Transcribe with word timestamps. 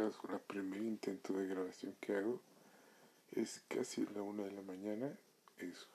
es 0.00 0.16
el 0.28 0.40
primer 0.40 0.82
intento 0.82 1.32
de 1.34 1.46
grabación 1.46 1.94
que 2.00 2.16
hago. 2.16 2.40
Es 3.32 3.62
casi 3.68 4.04
la 4.06 4.22
una 4.22 4.44
de 4.44 4.50
la 4.50 4.62
mañana. 4.62 5.16
Es, 5.58 5.86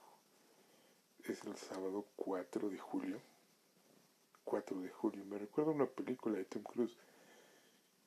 es 1.25 1.43
el 1.43 1.55
sábado 1.57 2.05
4 2.15 2.69
de 2.69 2.77
julio. 2.77 3.19
4 4.45 4.81
de 4.81 4.89
julio. 4.89 5.25
Me 5.25 5.37
recuerda 5.37 5.71
una 5.71 5.85
película 5.85 6.37
de 6.37 6.45
Tom 6.45 6.63
Cruise. 6.63 6.95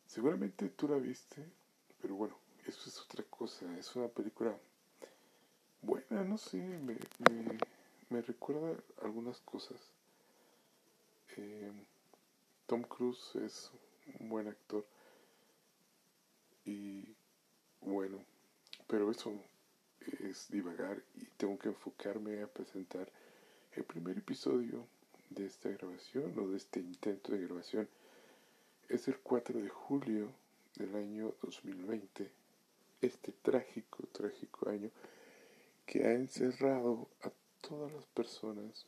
Seguramente 0.07 0.69
tú 0.71 0.89
la 0.89 0.97
viste, 0.97 1.45
pero 2.01 2.15
bueno, 2.15 2.37
eso 2.67 2.89
es 2.89 2.99
otra 3.01 3.25
cosa. 3.25 3.67
Es 3.79 3.95
una 3.95 4.09
película 4.09 4.57
buena, 5.83 6.25
no 6.25 6.39
sé, 6.39 6.57
me, 6.57 6.95
me, 6.95 7.59
me 8.09 8.23
recuerda 8.23 8.77
algunas 9.03 9.41
cosas. 9.41 9.79
Eh, 11.37 11.71
Tom 12.67 12.83
Cruise 12.83 13.37
es 13.37 13.71
un 14.21 14.29
buen 14.29 14.49
actor 14.49 14.87
y 16.65 17.15
bueno, 17.81 18.25
pero 18.87 19.11
eso 19.11 19.33
es 20.21 20.51
divagar 20.51 21.03
y 21.15 21.25
tengo 21.37 21.59
que 21.59 21.69
enfocarme 21.69 22.43
a 22.43 22.47
presentar 22.47 23.11
el 23.73 23.85
primer 23.85 24.19
episodio 24.19 24.87
de 25.31 25.47
esta 25.47 25.69
grabación 25.71 26.39
o 26.39 26.49
de 26.49 26.57
este 26.57 26.81
intento 26.81 27.33
de 27.33 27.47
grabación. 27.47 27.89
Es 28.89 29.09
el 29.09 29.19
4 29.19 29.61
de 29.61 29.69
julio 29.69 30.31
del 30.77 30.95
año 30.95 31.35
2020, 31.43 32.31
este 33.01 33.33
trágico, 33.43 34.07
trágico 34.13 34.69
año 34.69 34.91
que 35.87 36.05
ha 36.05 36.13
encerrado 36.13 37.09
a 37.23 37.31
todas 37.61 37.93
las 37.93 38.07
personas, 38.07 38.87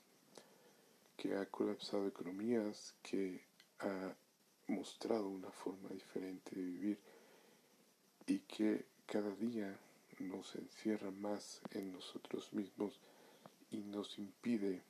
que 1.16 1.34
ha 1.34 1.47
colapsado 1.47 2.06
economías, 2.06 2.94
que 3.03 3.42
ha 3.81 4.14
mostrado 4.69 5.28
una 5.28 5.50
forma 5.50 5.88
diferente 5.91 6.55
de 6.55 6.62
vivir 6.62 6.98
y 8.27 8.39
que 8.41 8.84
cada 9.06 9.30
día 9.36 9.78
nos 10.19 10.55
encierra 10.55 11.11
más 11.11 11.61
en 11.72 11.92
nosotros 11.92 12.53
mismos 12.53 12.98
y 13.70 13.78
nos 13.78 14.19
impide 14.19 14.83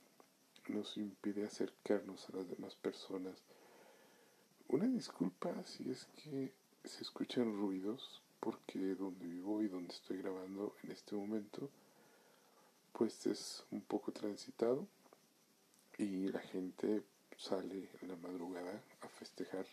nos 0.69 0.97
impide 0.97 1.45
acercarnos 1.45 2.29
a 2.31 2.37
las 2.39 2.49
demás 2.49 2.75
personas. 2.77 3.37
Una 4.69 4.87
disculpa 4.87 5.63
si 5.65 5.91
es 5.91 6.07
que 6.07 6.53
se 6.85 7.03
escuchan 7.03 7.57
ruidos 7.57 8.23
porque 8.41 8.95
donde 8.95 9.27
vivo 9.27 9.63
y 9.63 9.69
donde 9.69 9.93
estoy 9.93 10.19
grabando 10.19 10.75
en 10.83 10.93
este 10.93 11.15
momento 11.15 11.71
pues 12.93 13.27
es 13.27 13.65
un 13.71 13.83
poco 13.83 14.13
transitado 14.13 14.87
y 15.99 16.29
la 16.29 16.41
gente 16.41 17.03
sale 17.37 17.91
en 18.01 18.09
la 18.09 18.17
madrugada 18.17 18.83
a 19.01 19.09
festejar, 19.09 19.67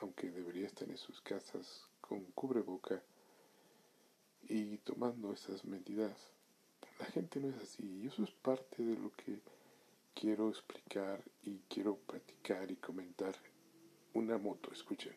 aunque 0.00 0.30
debería 0.30 0.66
estar 0.66 0.88
en 0.88 0.96
sus 0.96 1.20
casas 1.20 1.87
con 2.08 2.24
cubreboca 2.32 3.02
y 4.48 4.78
tomando 4.78 5.32
esas 5.32 5.64
medidas. 5.64 6.32
La 6.98 7.06
gente 7.06 7.38
no 7.40 7.48
es 7.50 7.56
así 7.56 8.00
y 8.02 8.06
eso 8.06 8.24
es 8.24 8.30
parte 8.30 8.82
de 8.82 8.96
lo 8.96 9.12
que 9.12 9.40
quiero 10.14 10.48
explicar 10.48 11.22
y 11.42 11.58
quiero 11.68 11.96
practicar 11.96 12.70
y 12.70 12.76
comentar. 12.76 13.34
Una 14.14 14.38
moto, 14.38 14.72
escuchen. 14.72 15.14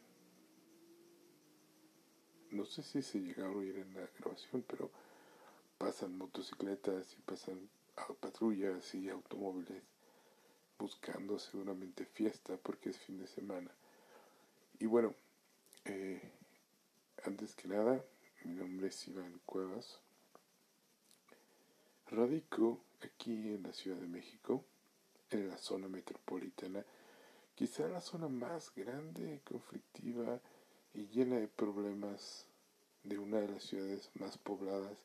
No 2.52 2.66
sé 2.66 2.84
si 2.84 3.02
se 3.02 3.19
llega 3.19 3.47
a 3.47 3.52
oír 3.52 3.78
en 3.78 3.94
la 3.94 4.08
grabación, 4.19 4.64
pero 4.67 4.92
pasan 5.78 6.17
motocicletas 6.17 7.14
y 7.14 7.22
pasan 7.22 7.69
patrullas 8.19 8.94
y 8.94 9.09
automóviles 9.09 9.84
buscando 10.78 11.38
seguramente 11.38 12.06
fiesta 12.06 12.58
porque 12.58 12.90
es 12.90 12.97
fin 12.97 13.19
de 13.19 13.28
semana. 13.28 13.72
Y 14.79 14.88
bueno, 14.88 15.13
eh, 15.85 16.22
antes 17.26 17.56
que 17.56 17.68
nada, 17.68 18.04
mi 18.44 18.54
nombre 18.54 18.88
es 18.88 19.08
Iván 19.08 19.40
Cuevas. 19.46 20.00
Radico 22.09 22.80
aquí 23.02 23.32
en 23.32 23.64
la 23.64 23.74
Ciudad 23.74 23.98
de 23.98 24.08
México, 24.08 24.66
en 25.30 25.48
la 25.48 25.58
zona 25.58 25.88
metropolitana, 25.88 26.84
quizá 27.56 27.88
la 27.88 28.02
zona 28.02 28.28
más 28.28 28.74
grande, 28.76 29.42
conflictiva 29.44 30.40
y 30.94 31.08
llena 31.08 31.38
de 31.38 31.48
problemas 31.48 32.48
de 33.04 33.18
una 33.20 33.40
de 33.40 33.50
las 33.50 33.64
ciudades 33.64 34.09
más 34.16 34.38
pobladas 34.38 34.98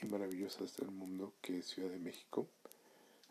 y 0.00 0.06
maravillosas 0.06 0.76
del 0.76 0.90
mundo, 0.90 1.32
que 1.40 1.58
es 1.58 1.66
Ciudad 1.66 1.90
de 1.90 1.98
México. 1.98 2.48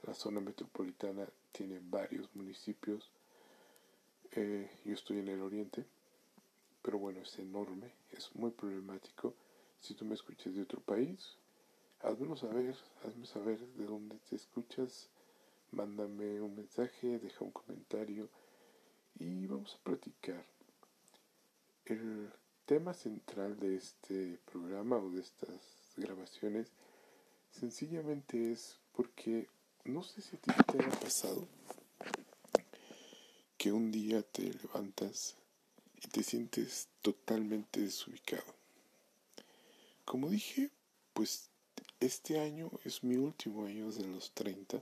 La 0.03 0.13
zona 0.13 0.39
metropolitana 0.39 1.27
tiene 1.51 1.79
varios 1.83 2.33
municipios. 2.35 3.11
Eh, 4.31 4.69
yo 4.85 4.93
estoy 4.93 5.19
en 5.19 5.27
el 5.27 5.41
oriente, 5.41 5.85
pero 6.81 6.97
bueno, 6.97 7.21
es 7.21 7.37
enorme, 7.39 7.91
es 8.11 8.33
muy 8.35 8.51
problemático. 8.51 9.33
Si 9.79 9.93
tú 9.93 10.05
me 10.05 10.15
escuchas 10.15 10.53
de 10.53 10.61
otro 10.61 10.81
país, 10.81 11.37
házmelo 12.01 12.35
saber, 12.35 12.75
hazme 13.03 13.25
saber 13.25 13.59
de 13.59 13.85
dónde 13.85 14.17
te 14.29 14.35
escuchas, 14.35 15.09
mándame 15.71 16.41
un 16.41 16.55
mensaje, 16.55 17.19
deja 17.19 17.45
un 17.45 17.51
comentario 17.51 18.29
y 19.19 19.47
vamos 19.47 19.75
a 19.75 19.83
platicar. 19.83 20.45
El 21.85 22.31
tema 22.65 22.93
central 22.93 23.59
de 23.59 23.75
este 23.75 24.39
programa 24.51 24.97
o 24.97 25.09
de 25.09 25.21
estas 25.21 25.93
grabaciones 25.97 26.71
sencillamente 27.51 28.51
es 28.51 28.79
porque 28.93 29.47
no 29.85 30.03
sé 30.03 30.21
si 30.21 30.35
a 30.35 30.39
ti 30.39 30.51
te 30.71 30.83
ha 30.83 30.89
pasado 30.89 31.47
que 33.57 33.71
un 33.71 33.91
día 33.91 34.23
te 34.23 34.53
levantas 34.53 35.35
y 36.01 36.07
te 36.07 36.23
sientes 36.23 36.87
totalmente 37.01 37.81
desubicado. 37.81 38.53
Como 40.05 40.29
dije, 40.29 40.69
pues 41.13 41.49
este 41.99 42.39
año 42.39 42.71
es 42.83 43.03
mi 43.03 43.15
último 43.15 43.65
año 43.65 43.91
de 43.91 44.05
los 44.07 44.31
30. 44.31 44.81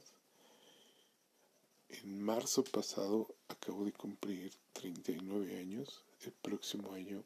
En 1.89 2.21
marzo 2.21 2.63
pasado 2.63 3.27
acabo 3.47 3.85
de 3.85 3.91
cumplir 3.91 4.53
39 4.73 5.59
años. 5.59 6.03
El 6.21 6.31
próximo 6.31 6.93
año 6.93 7.23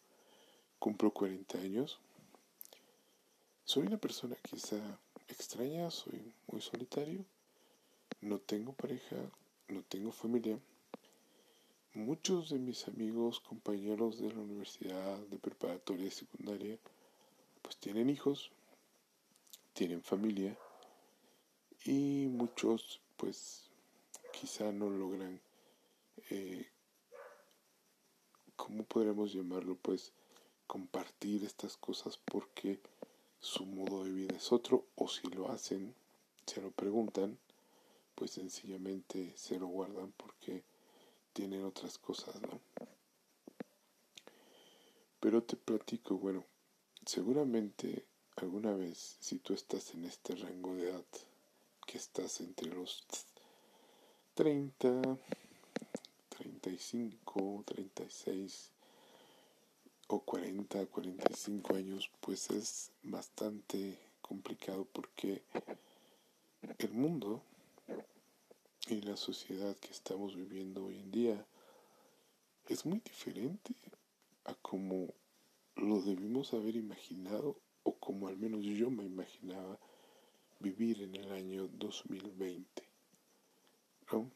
cumplo 0.80 1.12
40 1.12 1.58
años. 1.60 2.00
Soy 3.66 3.88
una 3.88 3.98
persona 3.98 4.36
quizá 4.42 4.78
extraña, 5.28 5.90
soy 5.90 6.34
muy 6.48 6.62
solitario 6.62 7.26
no 8.24 8.40
tengo 8.40 8.74
pareja, 8.74 9.18
no 9.68 9.84
tengo 9.84 10.12
familia. 10.12 10.58
Muchos 11.96 12.50
de 12.50 12.58
mis 12.58 12.88
amigos, 12.88 13.40
compañeros 13.40 14.20
de 14.20 14.34
la 14.34 14.42
universidad, 14.42 15.20
de 15.28 15.38
preparatoria, 15.38 16.10
secundaria, 16.10 16.78
pues 17.62 17.78
tienen 17.78 18.10
hijos, 18.10 18.52
tienen 19.74 20.02
familia 20.02 20.58
y 21.86 22.28
muchos 22.30 23.00
pues 23.16 23.70
quizá 24.32 24.72
no 24.72 24.90
logran, 24.90 25.40
eh, 26.32 26.68
¿cómo 28.56 28.84
podríamos 28.86 29.32
llamarlo? 29.32 29.76
Pues 29.76 30.14
compartir 30.66 31.44
estas 31.44 31.78
cosas 31.78 32.18
porque 32.26 32.80
su 33.40 33.68
modo 33.68 34.04
de 34.04 34.12
vida 34.12 34.36
es 34.36 34.52
otro 34.52 34.86
o 34.96 35.08
si 35.08 35.28
lo 35.28 35.52
hacen, 35.52 35.94
se 36.48 36.60
lo 36.60 36.72
preguntan 36.72 37.38
pues 38.16 38.32
sencillamente 38.32 39.34
se 39.36 39.60
lo 39.60 39.68
guardan 39.68 40.12
porque 40.18 40.64
tienen 41.34 41.66
otras 41.66 41.98
cosas, 41.98 42.40
¿no? 42.42 42.60
Pero 45.20 45.44
te 45.44 45.56
platico, 45.56 46.18
bueno, 46.18 46.46
seguramente 47.06 48.06
alguna 48.36 48.74
vez 48.74 49.18
si 49.20 49.40
tú 49.40 49.54
estás 49.54 49.94
en 49.94 50.06
este 50.06 50.36
rango 50.36 50.76
de 50.76 50.90
edad, 50.90 51.06
que 51.86 51.98
estás 51.98 52.40
entre 52.42 52.68
los 52.68 53.06
30, 54.36 55.18
35, 56.30 57.64
36 57.66 58.72
o 60.08 60.20
40, 60.20 60.86
45 60.88 61.76
años, 61.76 62.12
pues 62.20 62.50
es 62.50 62.92
bastante 63.04 63.98
complicado 64.22 64.86
porque 64.92 65.44
el 66.80 66.92
mundo 66.92 67.42
y 68.94 69.02
la 69.02 69.18
sociedad 69.18 69.76
que 69.78 69.92
estamos 69.92 70.36
viviendo 70.36 70.86
hoy 70.86 71.00
en 71.00 71.10
día 71.10 71.46
es 72.68 72.86
muy 72.86 73.00
diferente 73.00 73.74
a 74.46 74.54
como 74.54 75.12
lo 75.76 76.00
debimos 76.02 76.54
haber 76.54 76.76
imaginado 76.76 77.58
o 77.82 77.96
como 77.96 78.28
al 78.28 78.38
menos 78.38 78.64
yo 78.64 78.92
me 78.92 79.04
imaginaba 79.04 79.80
vivir 80.60 81.02
en 81.02 81.16
el 81.16 81.32
año 81.32 81.68
2020. 81.70 82.84
¿no? 84.12 84.30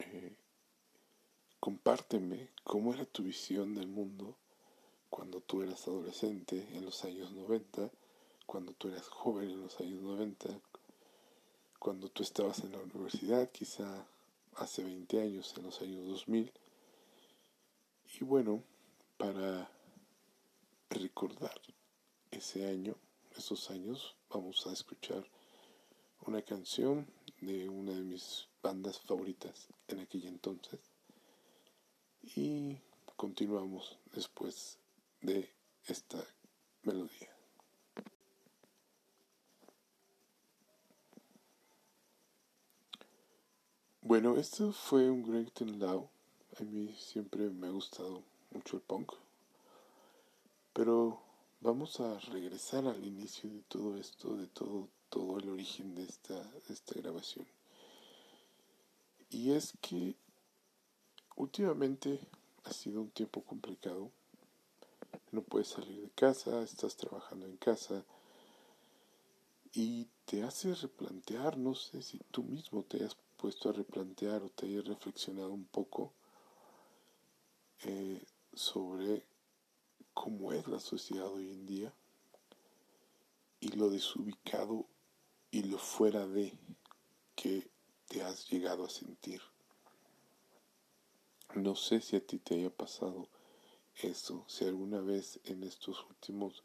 Eh, 0.00 0.36
compárteme 1.60 2.48
cómo 2.64 2.94
era 2.94 3.04
tu 3.04 3.22
visión 3.22 3.76
del 3.76 3.86
mundo 3.86 4.36
cuando 5.08 5.40
tú 5.40 5.62
eras 5.62 5.86
adolescente 5.86 6.66
en 6.72 6.84
los 6.84 7.04
años 7.04 7.30
90, 7.30 7.92
cuando 8.44 8.72
tú 8.72 8.88
eras 8.88 9.06
joven 9.06 9.50
en 9.50 9.60
los 9.60 9.78
años 9.78 10.02
90, 10.02 10.60
cuando 11.84 12.08
tú 12.08 12.22
estabas 12.22 12.60
en 12.60 12.72
la 12.72 12.78
universidad, 12.78 13.50
quizá 13.50 14.06
hace 14.54 14.82
20 14.82 15.20
años, 15.20 15.52
en 15.58 15.64
los 15.64 15.82
años 15.82 16.06
2000, 16.08 16.50
Y 18.18 18.24
bueno, 18.24 18.62
para 19.18 19.70
recordar 20.88 21.60
ese 22.30 22.66
año, 22.66 22.96
esos 23.36 23.70
años, 23.70 24.16
vamos 24.30 24.66
a 24.66 24.72
escuchar 24.72 25.28
una 26.26 26.40
canción 26.40 27.06
de 27.42 27.68
una 27.68 27.92
de 27.92 28.02
mis 28.02 28.48
bandas 28.62 28.98
favoritas 29.00 29.68
en 29.88 30.00
aquel 30.00 30.24
entonces. 30.24 30.80
Y 32.34 32.78
continuamos 33.14 33.98
después 34.14 34.78
de 35.20 35.52
esta 35.86 36.24
melodía. 36.82 37.34
Bueno, 44.24 44.40
esto 44.40 44.72
fue 44.72 45.10
un 45.10 45.22
Great 45.22 45.60
and 45.60 45.82
Loud. 45.82 46.06
A 46.58 46.62
mí 46.62 46.96
siempre 46.98 47.50
me 47.50 47.66
ha 47.66 47.70
gustado 47.70 48.22
mucho 48.52 48.76
el 48.76 48.82
punk. 48.82 49.12
Pero 50.72 51.20
vamos 51.60 52.00
a 52.00 52.18
regresar 52.20 52.86
al 52.86 53.04
inicio 53.04 53.50
de 53.50 53.60
todo 53.68 53.98
esto, 53.98 54.34
de 54.34 54.46
todo, 54.46 54.88
todo 55.10 55.38
el 55.38 55.50
origen 55.50 55.94
de 55.94 56.04
esta, 56.04 56.42
de 56.42 56.72
esta 56.72 56.98
grabación. 56.98 57.46
Y 59.28 59.50
es 59.50 59.74
que 59.82 60.14
últimamente 61.36 62.18
ha 62.64 62.72
sido 62.72 63.02
un 63.02 63.10
tiempo 63.10 63.42
complicado. 63.42 64.10
No 65.32 65.42
puedes 65.42 65.68
salir 65.68 66.00
de 66.00 66.08
casa, 66.08 66.62
estás 66.62 66.96
trabajando 66.96 67.44
en 67.44 67.58
casa 67.58 68.02
y 69.74 70.06
te 70.24 70.44
hace 70.44 70.74
replantear, 70.74 71.58
no 71.58 71.74
sé 71.74 72.00
si 72.00 72.20
tú 72.30 72.42
mismo 72.42 72.84
te 72.84 73.04
has 73.04 73.14
puesto 73.44 73.68
a 73.68 73.72
replantear 73.72 74.42
o 74.42 74.48
te 74.48 74.64
hayas 74.64 74.86
reflexionado 74.86 75.52
un 75.52 75.66
poco 75.66 76.14
eh, 77.82 78.24
sobre 78.54 79.22
cómo 80.14 80.54
es 80.54 80.66
la 80.66 80.80
sociedad 80.80 81.30
hoy 81.30 81.50
en 81.50 81.66
día 81.66 81.92
y 83.60 83.68
lo 83.76 83.90
desubicado 83.90 84.86
y 85.50 85.64
lo 85.64 85.76
fuera 85.76 86.26
de 86.26 86.56
que 87.36 87.68
te 88.08 88.22
has 88.22 88.48
llegado 88.48 88.86
a 88.86 88.88
sentir. 88.88 89.42
No 91.54 91.76
sé 91.76 92.00
si 92.00 92.16
a 92.16 92.26
ti 92.26 92.38
te 92.38 92.54
haya 92.54 92.70
pasado 92.70 93.28
eso, 93.96 94.42
si 94.48 94.64
alguna 94.64 95.02
vez 95.02 95.38
en 95.44 95.64
estos 95.64 96.02
últimos 96.08 96.62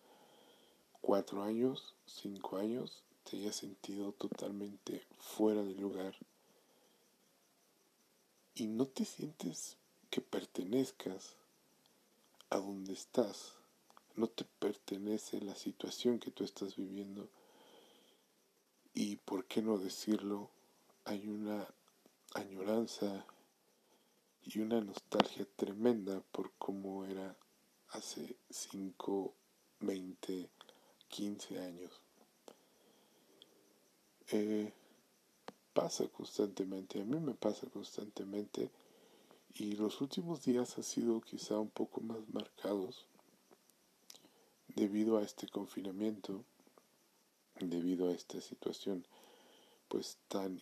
cuatro 1.02 1.44
años, 1.44 1.94
cinco 2.06 2.56
años, 2.56 3.04
te 3.26 3.36
hayas 3.36 3.58
sentido 3.58 4.14
totalmente 4.14 5.06
fuera 5.18 5.62
de 5.62 5.76
lugar 5.76 6.16
y 8.60 8.68
no 8.68 8.88
te 8.88 9.06
sientes 9.06 9.78
que 10.10 10.20
pertenezcas 10.20 11.38
a 12.50 12.58
donde 12.58 12.92
estás, 12.92 13.54
no 14.16 14.28
te 14.28 14.44
pertenece 14.44 15.40
la 15.40 15.56
situación 15.56 16.20
que 16.20 16.32
tú 16.32 16.44
estás 16.44 16.76
viviendo 16.76 17.30
y 18.94 19.16
por 19.16 19.46
qué 19.46 19.62
no 19.62 19.78
decirlo, 19.78 20.50
hay 21.06 21.26
una 21.28 21.68
añoranza 22.34 23.26
y 24.44 24.60
una 24.60 24.82
nostalgia 24.82 25.48
tremenda 25.56 26.22
por 26.34 26.52
cómo 26.58 27.06
era 27.06 27.38
hace 27.92 28.36
5, 28.50 29.34
20, 29.80 30.50
15 31.08 31.60
años. 31.60 32.02
Eh, 34.32 34.74
pasa 35.80 36.10
constantemente, 36.10 37.00
a 37.00 37.06
mí 37.06 37.18
me 37.22 37.34
pasa 37.34 37.66
constantemente 37.68 38.70
y 39.54 39.78
los 39.78 40.02
últimos 40.02 40.44
días 40.44 40.78
han 40.78 40.84
sido 40.84 41.22
quizá 41.22 41.58
un 41.58 41.70
poco 41.70 42.02
más 42.02 42.18
marcados 42.34 43.06
debido 44.76 45.18
a 45.18 45.22
este 45.22 45.48
confinamiento, 45.48 46.44
debido 47.62 48.10
a 48.10 48.12
esta 48.12 48.42
situación 48.42 49.06
pues 49.88 50.18
tan 50.28 50.62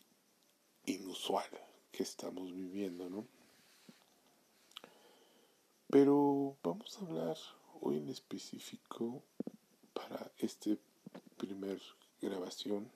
inusual 0.85 1.49
que 1.91 2.03
estamos 2.03 2.53
viviendo, 2.53 3.09
¿no? 3.09 3.25
Pero 5.89 6.57
vamos 6.61 6.95
a 6.95 7.05
hablar 7.05 7.37
hoy 7.81 7.97
en 7.97 8.09
específico 8.09 9.23
para 9.95 10.31
este 10.37 10.77
primer 11.37 11.81
grabación 12.21 12.87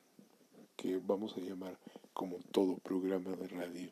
que 0.81 0.97
vamos 0.97 1.37
a 1.37 1.41
llamar 1.41 1.77
como 2.21 2.37
todo 2.51 2.77
programa 2.77 3.35
de 3.35 3.47
radio 3.47 3.91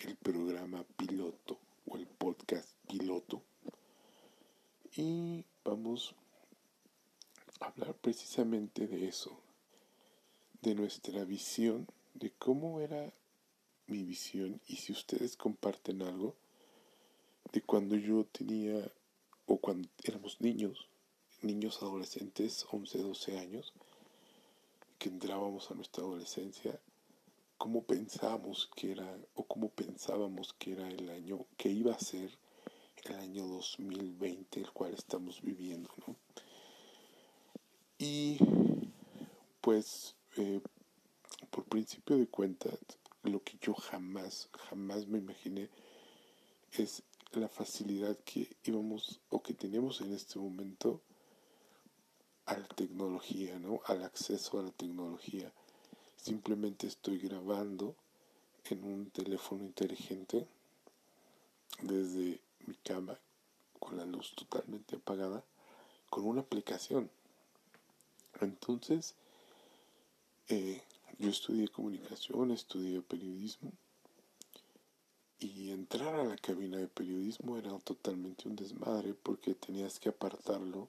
el 0.00 0.16
programa 0.16 0.84
piloto 0.98 1.58
o 1.86 1.96
el 1.96 2.06
podcast 2.06 2.68
piloto. 2.86 3.40
Y 4.94 5.46
vamos 5.64 6.14
a 7.60 7.68
hablar 7.68 7.94
precisamente 7.94 8.86
de 8.86 9.08
eso 9.08 9.40
de 10.60 10.74
nuestra 10.74 11.24
visión 11.24 11.86
de 12.12 12.32
cómo 12.32 12.80
era 12.80 13.14
mi 13.86 14.02
visión 14.02 14.60
y 14.68 14.76
si 14.76 14.92
ustedes 14.92 15.38
comparten 15.38 16.02
algo 16.02 16.36
de 17.50 17.62
cuando 17.62 17.96
yo 17.96 18.26
tenía 18.26 18.92
o 19.46 19.56
cuando 19.56 19.88
éramos 20.02 20.38
niños, 20.42 20.86
niños 21.40 21.80
adolescentes, 21.80 22.66
11, 22.70 22.98
12 22.98 23.38
años, 23.38 23.72
que 24.98 25.08
entrábamos 25.08 25.70
a 25.70 25.74
nuestra 25.74 26.04
adolescencia, 26.04 26.78
cómo 27.58 27.84
pensábamos 27.84 28.70
que 28.74 28.92
era 28.92 29.18
o 29.34 29.44
cómo 29.44 29.68
pensábamos 29.70 30.54
que 30.54 30.72
era 30.72 30.88
el 30.88 31.08
año 31.10 31.46
que 31.56 31.70
iba 31.70 31.94
a 31.94 31.98
ser 31.98 32.30
el 33.04 33.14
año 33.16 33.46
2020 33.46 34.60
el 34.60 34.70
cual 34.72 34.94
estamos 34.94 35.42
viviendo, 35.42 35.90
¿no? 36.06 36.16
Y 37.98 38.38
pues 39.60 40.14
eh, 40.36 40.60
por 41.50 41.64
principio 41.64 42.16
de 42.16 42.26
cuentas 42.26 42.78
lo 43.22 43.42
que 43.42 43.56
yo 43.60 43.74
jamás, 43.74 44.48
jamás 44.68 45.06
me 45.06 45.18
imaginé 45.18 45.70
es 46.72 47.02
la 47.32 47.48
facilidad 47.48 48.16
que 48.24 48.56
íbamos 48.64 49.20
o 49.30 49.42
que 49.42 49.54
tenemos 49.54 50.00
en 50.00 50.12
este 50.12 50.38
momento 50.38 51.00
a 52.46 52.58
la 52.58 52.68
tecnología, 52.68 53.58
¿no? 53.58 53.80
Al 53.86 54.04
acceso 54.04 54.58
a 54.58 54.62
la 54.62 54.70
tecnología. 54.70 55.52
Simplemente 56.24 56.86
estoy 56.86 57.18
grabando 57.18 57.94
en 58.70 58.82
un 58.82 59.10
teléfono 59.10 59.62
inteligente 59.62 60.46
desde 61.82 62.40
mi 62.64 62.74
cama 62.82 63.18
con 63.78 63.98
la 63.98 64.06
luz 64.06 64.34
totalmente 64.34 64.96
apagada 64.96 65.44
con 66.08 66.26
una 66.26 66.40
aplicación. 66.40 67.10
Entonces, 68.40 69.14
eh, 70.48 70.80
yo 71.18 71.28
estudié 71.28 71.68
comunicación, 71.68 72.52
estudié 72.52 73.02
periodismo 73.02 73.70
y 75.40 75.72
entrar 75.72 76.14
a 76.14 76.24
la 76.24 76.38
cabina 76.38 76.78
de 76.78 76.88
periodismo 76.88 77.58
era 77.58 77.78
totalmente 77.80 78.48
un 78.48 78.56
desmadre 78.56 79.12
porque 79.12 79.54
tenías 79.54 80.00
que 80.00 80.08
apartarlo. 80.08 80.88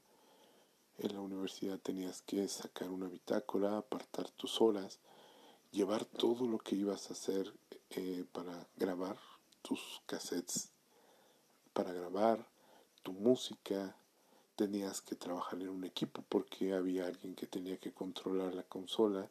En 0.98 1.14
la 1.14 1.20
universidad 1.20 1.78
tenías 1.78 2.22
que 2.22 2.48
sacar 2.48 2.90
una 2.90 3.10
bitácora, 3.10 3.78
apartar 3.78 4.30
tus 4.30 4.62
horas, 4.62 4.98
llevar 5.76 6.06
todo 6.06 6.48
lo 6.48 6.58
que 6.58 6.78
ibas 6.78 7.10
a 7.10 7.14
hacer 7.14 7.54
eh, 7.90 8.24
para 8.32 8.66
grabar, 8.78 9.18
tus 9.62 10.02
cassettes 10.06 10.72
para 11.74 11.92
grabar, 11.92 12.48
tu 13.04 13.12
música, 13.12 13.98
tenías 14.56 15.02
que 15.02 15.16
trabajar 15.16 15.62
en 15.62 15.68
un 15.68 15.84
equipo 15.84 16.24
porque 16.30 16.74
había 16.74 17.06
alguien 17.06 17.36
que 17.36 17.46
tenía 17.46 17.78
que 17.78 17.92
controlar 17.92 18.56
la 18.56 18.64
consola, 18.64 19.30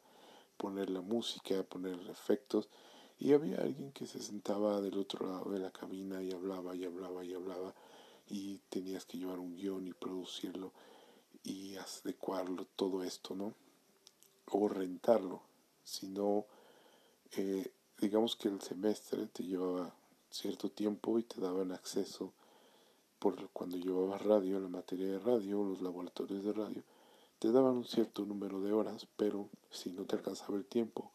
poner 0.55 0.91
la 0.91 1.01
música, 1.01 1.63
poner 1.63 1.99
efectos 2.11 2.69
y 3.17 3.33
había 3.33 3.57
alguien 3.57 3.91
que 3.91 4.05
se 4.05 4.19
sentaba 4.21 4.79
del 4.81 4.99
otro 4.99 5.27
lado 5.27 5.49
de 5.49 5.57
la 5.57 5.71
cabina 5.71 6.21
y 6.21 6.31
hablaba 6.31 6.75
y 6.75 6.85
hablaba 6.85 7.25
y 7.25 7.33
hablaba 7.33 7.73
y 8.27 8.59
tenías 8.69 9.05
que 9.05 9.17
llevar 9.17 9.39
un 9.39 9.55
guion 9.55 9.87
y 9.87 9.93
producirlo 9.93 10.71
y 11.41 11.75
adecuarlo, 11.77 12.67
todo 12.75 13.03
esto, 13.03 13.35
¿no? 13.35 13.55
O 14.51 14.67
rentarlo, 14.67 15.41
si 15.85 16.07
no, 16.07 16.45
eh, 17.37 17.71
digamos 18.01 18.35
que 18.35 18.49
el 18.49 18.59
semestre 18.61 19.27
te 19.27 19.43
llevaba 19.43 19.95
cierto 20.29 20.69
tiempo 20.69 21.17
y 21.17 21.23
te 21.23 21.39
daban 21.39 21.71
acceso 21.71 22.33
por 23.19 23.49
cuando 23.51 23.77
llevabas 23.77 24.21
radio, 24.23 24.59
la 24.59 24.67
materia 24.67 25.07
de 25.07 25.19
radio, 25.19 25.63
los 25.63 25.81
laboratorios 25.81 26.43
de 26.43 26.51
radio, 26.51 26.83
te 27.39 27.51
daban 27.51 27.77
un 27.77 27.85
cierto 27.85 28.25
número 28.25 28.59
de 28.61 28.73
horas, 28.73 29.07
pero 29.15 29.49
si 29.71 29.91
no 29.91 30.03
te 30.05 30.15
alcanzaba 30.15 30.57
el 30.57 30.65
tiempo 30.65 31.11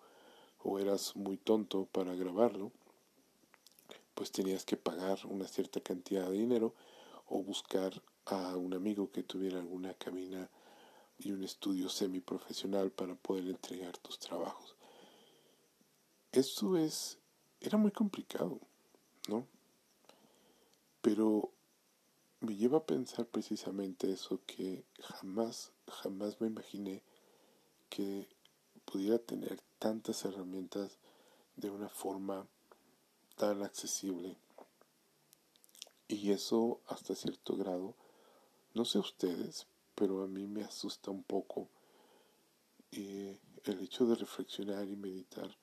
o 0.62 0.78
eras 0.78 1.16
muy 1.16 1.36
tonto 1.36 1.86
para 1.92 2.14
grabarlo, 2.14 2.70
pues 4.14 4.32
tenías 4.32 4.64
que 4.64 4.76
pagar 4.76 5.18
una 5.24 5.46
cierta 5.46 5.80
cantidad 5.80 6.28
de 6.28 6.38
dinero 6.38 6.74
o 7.26 7.42
buscar 7.42 8.02
a 8.26 8.56
un 8.56 8.74
amigo 8.74 9.10
que 9.10 9.22
tuviera 9.22 9.58
alguna 9.58 9.94
cabina 9.94 10.48
y 11.22 11.32
un 11.32 11.44
estudio 11.44 11.88
semiprofesional 11.88 12.90
para 12.90 13.14
poder 13.14 13.48
entregar 13.48 13.96
tus 13.98 14.18
trabajos. 14.18 14.74
Eso 16.32 16.76
es, 16.76 17.18
era 17.60 17.76
muy 17.76 17.90
complicado, 17.90 18.60
¿no? 19.28 19.46
Pero 21.02 21.50
lleva 22.40 22.78
a 22.78 22.86
pensar 22.86 23.26
precisamente 23.26 24.10
eso 24.10 24.40
que 24.46 24.84
jamás, 25.00 25.72
jamás 25.88 26.40
me 26.40 26.46
imaginé 26.46 27.02
que 27.88 28.28
pudiera 28.84 29.18
tener 29.18 29.60
tantas 29.78 30.24
herramientas 30.24 30.98
de 31.56 31.70
una 31.70 31.88
forma 31.88 32.46
tan 33.36 33.62
accesible. 33.62 34.36
Y 36.08 36.32
eso 36.32 36.80
hasta 36.86 37.14
cierto 37.14 37.56
grado, 37.56 37.94
no 38.74 38.84
sé 38.84 38.98
ustedes, 38.98 39.66
pero 40.00 40.22
a 40.22 40.26
mí 40.26 40.46
me 40.46 40.64
asusta 40.64 41.10
un 41.10 41.22
poco 41.22 41.68
eh, 42.90 43.38
el 43.64 43.80
hecho 43.82 44.06
de 44.06 44.14
reflexionar 44.14 44.88
y 44.88 44.96
meditar 44.96 45.54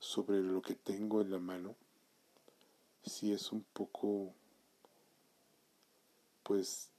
sobre 0.00 0.40
lo 0.40 0.60
que 0.60 0.74
tengo 0.74 1.20
en 1.20 1.30
la 1.30 1.38
mano, 1.38 1.76
si 3.04 3.32
es 3.32 3.52
un 3.52 3.62
poco, 3.72 4.34
pues, 6.42 6.90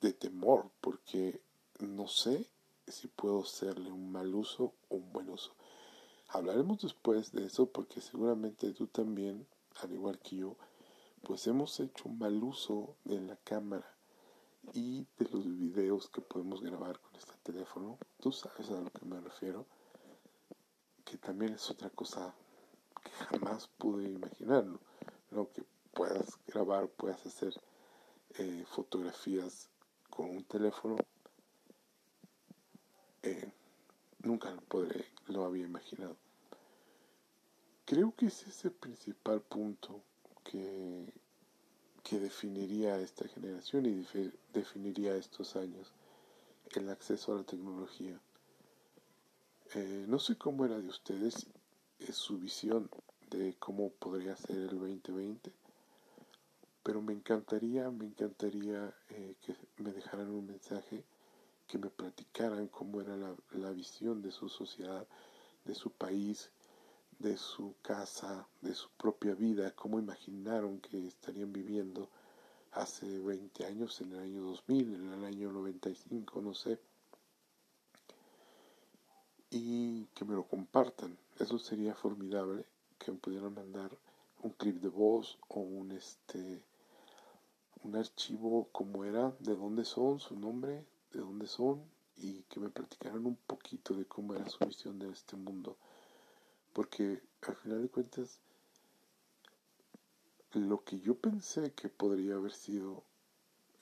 de 0.00 0.12
temor, 0.12 0.70
porque 0.80 1.40
no 1.80 2.06
sé 2.06 2.46
si 2.86 3.08
puedo 3.08 3.42
hacerle 3.42 3.90
un 3.90 4.12
mal 4.12 4.32
uso 4.32 4.74
o 4.88 4.94
un 4.94 5.12
buen 5.12 5.28
uso. 5.28 5.50
Hablaremos 6.28 6.82
después 6.82 7.32
de 7.32 7.46
eso 7.46 7.66
porque 7.66 8.00
seguramente 8.00 8.72
tú 8.74 8.86
también, 8.86 9.44
al 9.82 9.90
igual 9.92 10.20
que 10.20 10.36
yo, 10.36 10.56
pues 11.24 11.48
hemos 11.48 11.80
hecho 11.80 12.04
un 12.04 12.16
mal 12.16 12.44
uso 12.44 12.94
de 13.04 13.20
la 13.20 13.34
cámara 13.38 13.97
y 14.72 15.06
de 15.18 15.28
los 15.30 15.44
videos 15.44 16.08
que 16.08 16.20
podemos 16.20 16.62
grabar 16.62 16.98
con 17.00 17.14
este 17.16 17.34
teléfono. 17.42 17.98
Tú 18.20 18.32
sabes 18.32 18.70
a 18.70 18.80
lo 18.80 18.90
que 18.90 19.04
me 19.04 19.20
refiero, 19.20 19.66
que 21.04 21.16
también 21.18 21.54
es 21.54 21.70
otra 21.70 21.90
cosa 21.90 22.34
que 23.02 23.10
jamás 23.10 23.68
pude 23.78 24.08
imaginarlo, 24.10 24.80
¿no? 25.30 25.50
que 25.52 25.64
puedas 25.92 26.38
grabar, 26.46 26.88
puedas 26.88 27.24
hacer 27.26 27.54
eh, 28.38 28.64
fotografías 28.68 29.68
con 30.10 30.30
un 30.30 30.44
teléfono. 30.44 30.96
Eh, 33.22 33.52
nunca 34.20 34.50
lo 34.50 34.60
podré, 34.62 35.06
lo 35.26 35.44
había 35.44 35.64
imaginado. 35.64 36.16
Creo 37.84 38.14
que 38.14 38.26
ese 38.26 38.50
es 38.50 38.64
el 38.66 38.72
principal 38.72 39.40
punto 39.40 40.02
que, 40.44 41.12
que 42.08 42.18
definiría 42.18 42.98
esta 42.98 43.28
generación 43.28 43.84
y 43.84 44.06
definiría 44.54 45.14
estos 45.14 45.56
años, 45.56 45.92
el 46.74 46.88
acceso 46.88 47.32
a 47.32 47.36
la 47.36 47.44
tecnología. 47.44 48.18
Eh, 49.74 50.06
no 50.08 50.18
sé 50.18 50.36
cómo 50.36 50.64
era 50.64 50.78
de 50.80 50.88
ustedes, 50.88 51.46
es 51.98 52.16
su 52.16 52.38
visión 52.38 52.88
de 53.28 53.54
cómo 53.58 53.90
podría 53.90 54.34
ser 54.36 54.56
el 54.56 54.78
2020, 54.78 55.52
pero 56.82 57.02
me 57.02 57.12
encantaría, 57.12 57.90
me 57.90 58.06
encantaría 58.06 58.94
eh, 59.10 59.34
que 59.42 59.54
me 59.76 59.92
dejaran 59.92 60.30
un 60.30 60.46
mensaje, 60.46 61.04
que 61.66 61.76
me 61.76 61.90
platicaran 61.90 62.68
cómo 62.68 63.02
era 63.02 63.18
la 63.50 63.70
visión 63.72 64.22
de 64.22 64.32
su 64.32 64.48
sociedad, 64.48 65.06
de 65.66 65.74
su 65.74 65.90
país, 65.90 66.50
de 67.18 67.36
su 67.36 67.74
casa, 67.82 68.46
de 68.60 68.74
su 68.74 68.88
propia 68.90 69.34
vida, 69.34 69.74
cómo 69.74 69.98
imaginaron 69.98 70.80
que 70.80 71.06
estarían 71.06 71.52
viviendo 71.52 72.08
hace 72.72 73.18
20 73.20 73.66
años, 73.66 74.00
en 74.00 74.12
el 74.12 74.20
año 74.20 74.42
2000, 74.42 74.94
en 74.94 75.12
el 75.12 75.24
año 75.24 75.50
95, 75.50 76.40
no 76.40 76.54
sé. 76.54 76.78
Y 79.50 80.04
que 80.14 80.24
me 80.24 80.34
lo 80.34 80.44
compartan. 80.44 81.18
Eso 81.38 81.58
sería 81.58 81.94
formidable, 81.94 82.66
que 82.98 83.10
me 83.10 83.18
pudieran 83.18 83.54
mandar 83.54 83.90
un 84.42 84.50
clip 84.50 84.80
de 84.80 84.88
voz 84.88 85.38
o 85.48 85.60
un 85.60 85.92
este 85.92 86.62
un 87.84 87.96
archivo 87.96 88.68
como 88.72 89.04
era, 89.04 89.32
de 89.38 89.54
dónde 89.54 89.84
son, 89.84 90.18
su 90.18 90.36
nombre, 90.36 90.84
de 91.12 91.20
dónde 91.20 91.46
son 91.46 91.82
y 92.16 92.42
que 92.42 92.58
me 92.60 92.70
platicaran 92.70 93.24
un 93.24 93.36
poquito 93.36 93.94
de 93.94 94.04
cómo 94.04 94.34
era 94.34 94.48
su 94.48 94.64
visión 94.64 94.98
de 94.98 95.10
este 95.10 95.36
mundo 95.36 95.76
porque 96.72 97.22
al 97.46 97.56
final 97.56 97.82
de 97.82 97.88
cuentas, 97.88 98.40
lo 100.52 100.84
que 100.84 100.98
yo 101.00 101.14
pensé 101.14 101.72
que 101.72 101.88
podría 101.88 102.34
haber 102.34 102.52
sido 102.52 103.04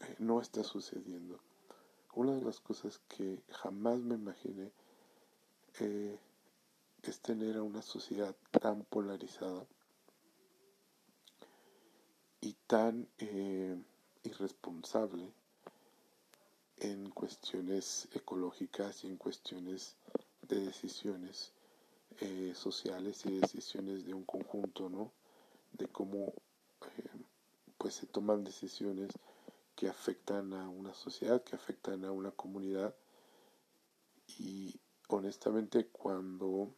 eh, 0.01 0.17
no 0.19 0.41
está 0.41 0.65
sucediendo. 0.65 1.41
Una 2.15 2.35
de 2.35 2.43
las 2.43 2.61
cosas 2.61 3.01
que 3.09 3.43
jamás 3.51 3.99
me 4.01 4.15
imaginé 4.15 4.73
eh, 5.81 6.19
es 7.03 7.21
tener 7.21 7.57
a 7.57 7.63
una 7.63 7.83
sociedad 7.83 8.35
tan 8.61 8.85
polarizada 8.85 9.67
y 12.41 12.55
tan 12.67 13.09
eh, 13.19 13.77
irresponsable 14.25 15.33
en 16.79 17.11
cuestiones 17.11 18.09
ecológicas 18.13 19.05
y 19.05 19.09
en 19.09 19.17
cuestiones 19.17 19.97
de 20.43 20.61
decisiones 20.61 21.53
eh, 22.21 22.53
sociales 22.55 23.25
y 23.27 23.39
decisiones 23.39 24.05
de 24.05 24.15
un 24.15 24.25
conjunto, 24.25 24.89
¿no? 24.89 25.13
De 25.73 25.87
cómo 25.89 26.33
eh, 26.99 27.09
pues 27.79 27.95
se 27.95 28.07
toman 28.07 28.45
decisiones 28.45 29.11
que 29.75 29.89
afectan 29.89 30.55
a 30.55 30.69
una 30.69 30.95
sociedad, 30.95 31.43
que 31.43 31.57
afectan 31.57 32.05
a 32.05 32.13
una 32.13 32.31
comunidad. 32.31 32.95
Y 34.39 34.81
honestamente 35.09 35.89
cuando 35.89 36.75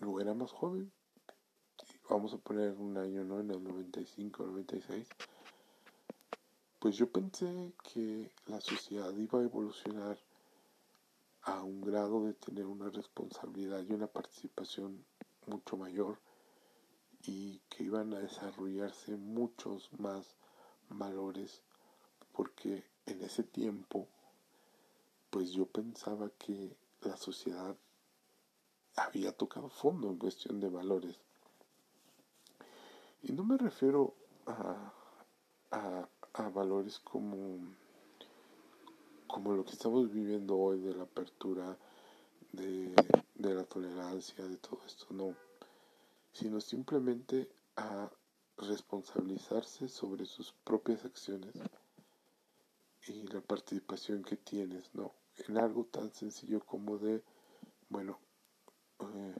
yo 0.00 0.20
era 0.20 0.34
más 0.34 0.52
joven, 0.52 0.92
vamos 2.08 2.34
a 2.34 2.38
poner 2.38 2.72
un 2.72 2.96
año, 2.96 3.24
¿no? 3.24 3.40
En 3.40 3.50
el 3.50 3.62
95, 3.62 4.44
96, 4.46 5.08
pues 6.78 6.96
yo 6.96 7.10
pensé 7.10 7.72
que 7.82 8.30
la 8.46 8.60
sociedad 8.60 9.12
iba 9.16 9.40
a 9.40 9.44
evolucionar 9.44 10.18
a 11.46 11.62
un 11.62 11.80
grado 11.80 12.24
de 12.24 12.34
tener 12.34 12.66
una 12.66 12.90
responsabilidad 12.90 13.82
y 13.88 13.92
una 13.92 14.08
participación 14.08 15.04
mucho 15.46 15.76
mayor 15.76 16.18
y 17.22 17.60
que 17.68 17.84
iban 17.84 18.12
a 18.14 18.18
desarrollarse 18.18 19.16
muchos 19.16 19.88
más 19.98 20.36
valores 20.88 21.62
porque 22.32 22.84
en 23.06 23.22
ese 23.22 23.44
tiempo 23.44 24.08
pues 25.30 25.52
yo 25.52 25.66
pensaba 25.66 26.30
que 26.30 26.76
la 27.02 27.16
sociedad 27.16 27.76
había 28.96 29.32
tocado 29.32 29.68
fondo 29.68 30.08
en 30.08 30.18
cuestión 30.18 30.60
de 30.60 30.68
valores. 30.68 31.16
Y 33.22 33.32
no 33.32 33.44
me 33.44 33.56
refiero 33.56 34.14
a, 34.46 34.92
a, 35.70 36.48
valores 36.48 36.98
como 37.00 37.58
como 39.26 39.52
lo 39.52 39.64
que 39.64 39.72
estamos 39.72 40.10
viviendo 40.10 40.56
hoy 40.56 40.80
de 40.80 40.94
la 40.94 41.04
apertura, 41.04 41.76
de, 42.52 42.94
la 43.38 43.64
tolerancia, 43.64 44.46
de 44.46 44.56
todo 44.56 44.80
esto, 44.86 45.06
no, 45.10 45.34
sino 46.32 46.60
simplemente 46.60 47.48
a 47.76 48.10
responsabilizarse 48.56 49.88
sobre 49.88 50.24
sus 50.24 50.52
propias 50.64 51.04
acciones 51.04 51.52
y 53.06 53.26
la 53.28 53.40
participación 53.40 54.22
que 54.22 54.36
tienes, 54.36 54.94
¿no? 54.94 55.12
En 55.48 55.58
algo 55.58 55.84
tan 55.84 56.12
sencillo 56.12 56.60
como 56.60 56.98
de, 56.98 57.22
bueno, 57.88 58.18
eh, 59.00 59.34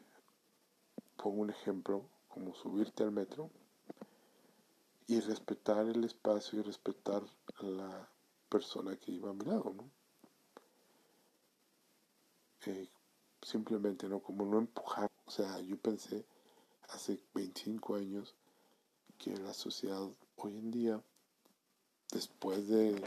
pongo 1.16 1.42
un 1.42 1.50
ejemplo, 1.50 2.08
como 2.28 2.54
subirte 2.54 3.02
al 3.02 3.12
metro 3.12 3.50
y 5.06 5.20
respetar 5.20 5.86
el 5.86 6.04
espacio 6.04 6.60
y 6.60 6.62
respetar 6.62 7.22
la 7.60 8.10
persona 8.48 8.96
que 8.96 9.12
iba 9.12 9.30
a 9.30 9.32
mi 9.32 9.44
¿no? 9.44 9.90
Eh, 12.66 12.88
simplemente, 13.42 14.08
¿no? 14.08 14.20
Como 14.20 14.44
no 14.44 14.58
empujar. 14.58 15.10
O 15.24 15.30
sea, 15.30 15.60
yo 15.60 15.76
pensé 15.76 16.24
hace 16.88 17.20
25 17.34 17.96
años 17.96 18.34
que 19.18 19.36
la 19.36 19.54
sociedad 19.54 20.08
hoy 20.36 20.56
en 20.56 20.70
día, 20.70 21.02
después 22.12 22.68
de, 22.68 23.00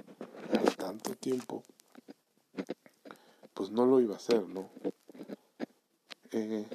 tanto 0.77 1.15
tiempo, 1.15 1.63
pues 3.53 3.69
no 3.72 3.86
lo 3.86 4.00
iba 4.00 4.15
a 4.15 4.17
hacer, 4.17 4.48
¿no? 4.48 4.69
Eh, 6.31 6.65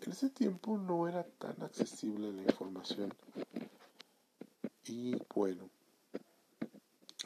en 0.00 0.12
ese 0.12 0.30
tiempo 0.30 0.78
no 0.78 1.08
era 1.08 1.24
tan 1.24 1.60
accesible 1.62 2.32
la 2.32 2.42
información. 2.42 3.12
Y 4.84 5.16
bueno, 5.34 5.68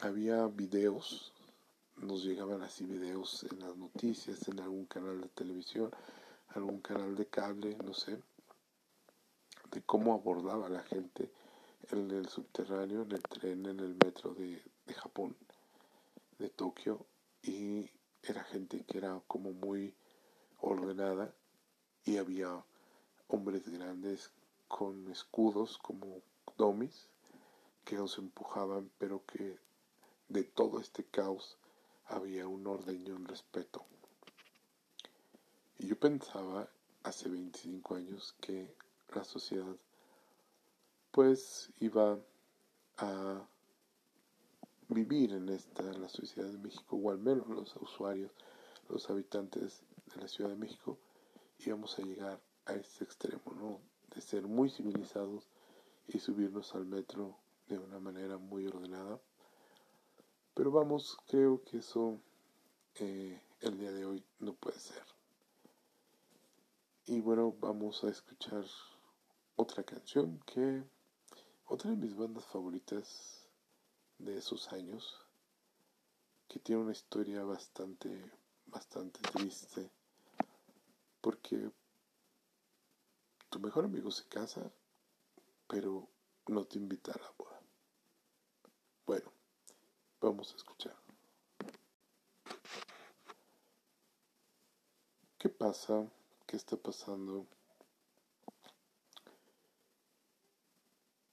había 0.03 0.47
videos, 0.47 1.31
nos 1.95 2.25
llegaban 2.25 2.61
así 2.61 2.85
videos 2.85 3.45
en 3.49 3.59
las 3.59 3.77
noticias, 3.77 4.47
en 4.49 4.59
algún 4.59 4.85
canal 4.85 5.21
de 5.21 5.29
televisión, 5.29 5.91
algún 6.49 6.81
canal 6.81 7.15
de 7.15 7.25
cable, 7.27 7.77
no 7.77 7.93
sé, 7.93 8.19
de 9.71 9.81
cómo 9.83 10.13
abordaba 10.13 10.67
la 10.67 10.83
gente 10.83 11.31
en 11.89 12.11
el 12.11 12.27
subterráneo, 12.27 13.03
en 13.03 13.13
el 13.13 13.21
tren, 13.21 13.65
en 13.65 13.79
el 13.79 13.95
metro 13.95 14.33
de, 14.33 14.61
Japón, 14.93 15.37
de 16.37 16.49
Tokio, 16.49 17.05
y 17.41 17.89
era 18.23 18.43
gente 18.43 18.83
que 18.85 18.97
era 18.97 19.21
como 19.27 19.53
muy 19.53 19.95
ordenada 20.59 21.33
y 22.03 22.17
había 22.17 22.61
hombres 23.27 23.69
grandes 23.69 24.31
con 24.67 25.09
escudos 25.09 25.77
como 25.77 26.21
domis 26.57 27.07
que 27.85 27.95
nos 27.95 28.17
empujaban, 28.17 28.91
pero 28.97 29.25
que 29.25 29.57
de 30.29 30.43
todo 30.43 30.79
este 30.79 31.03
caos 31.05 31.57
había 32.05 32.47
un 32.47 32.65
orden 32.67 33.01
y 33.05 33.11
un 33.11 33.25
respeto. 33.25 33.85
Y 35.79 35.87
yo 35.87 35.99
pensaba 35.99 36.69
hace 37.03 37.29
25 37.29 37.95
años 37.95 38.35
que 38.41 38.75
la 39.13 39.23
sociedad 39.23 39.75
pues 41.11 41.69
iba 41.79 42.17
a 42.97 43.47
vivir 44.87 45.33
en 45.33 45.49
esta, 45.49 45.83
la 45.83 46.09
Ciudad 46.09 46.49
de 46.49 46.57
México, 46.57 46.95
o 46.95 47.11
al 47.11 47.19
menos 47.19 47.47
los 47.47 47.75
usuarios, 47.77 48.31
los 48.89 49.09
habitantes 49.09 49.83
de 50.13 50.21
la 50.21 50.27
Ciudad 50.27 50.49
de 50.49 50.55
México, 50.55 50.97
íbamos 51.59 51.97
a 51.99 52.03
llegar 52.03 52.41
a 52.65 52.73
ese 52.73 53.03
extremo, 53.03 53.53
¿no? 53.55 53.79
De 54.15 54.21
ser 54.21 54.43
muy 54.43 54.69
civilizados 54.69 55.47
y 56.07 56.19
subirnos 56.19 56.73
al 56.75 56.85
metro 56.85 57.37
de 57.67 57.77
una 57.77 57.99
manera 57.99 58.37
muy 58.37 58.67
ordenada. 58.67 59.19
Pero 60.53 60.71
vamos, 60.71 61.17
creo 61.27 61.63
que 61.63 61.77
eso 61.77 62.19
eh, 62.95 63.41
el 63.61 63.77
día 63.77 63.91
de 63.91 64.05
hoy 64.05 64.23
no 64.39 64.53
puede 64.53 64.79
ser. 64.79 65.03
Y 67.05 67.21
bueno, 67.21 67.55
vamos 67.59 68.03
a 68.03 68.09
escuchar 68.09 68.63
otra 69.55 69.83
canción 69.83 70.39
que 70.45 70.83
otra 71.65 71.91
de 71.91 71.97
mis 71.97 72.15
bandas 72.15 72.45
favoritas 72.45 73.47
de 74.19 74.37
esos 74.37 74.71
años 74.71 75.25
que 76.47 76.59
tiene 76.59 76.81
una 76.81 76.91
historia 76.91 77.43
bastante 77.43 78.31
bastante 78.67 79.19
triste 79.21 79.91
porque 81.19 81.71
tu 83.49 83.59
mejor 83.59 83.85
amigo 83.85 84.11
se 84.11 84.25
casa 84.25 84.71
pero 85.67 86.07
no 86.47 86.65
te 86.65 86.77
invita 86.77 87.11
a 87.11 87.19
la 87.19 87.33
boda. 87.37 87.59
Bueno, 89.05 89.32
vamos 90.23 90.53
a 90.53 90.55
escuchar. 90.55 90.95
¿Qué 95.37 95.49
pasa? 95.49 96.09
¿Qué 96.47 96.55
está 96.55 96.77
pasando? 96.77 97.45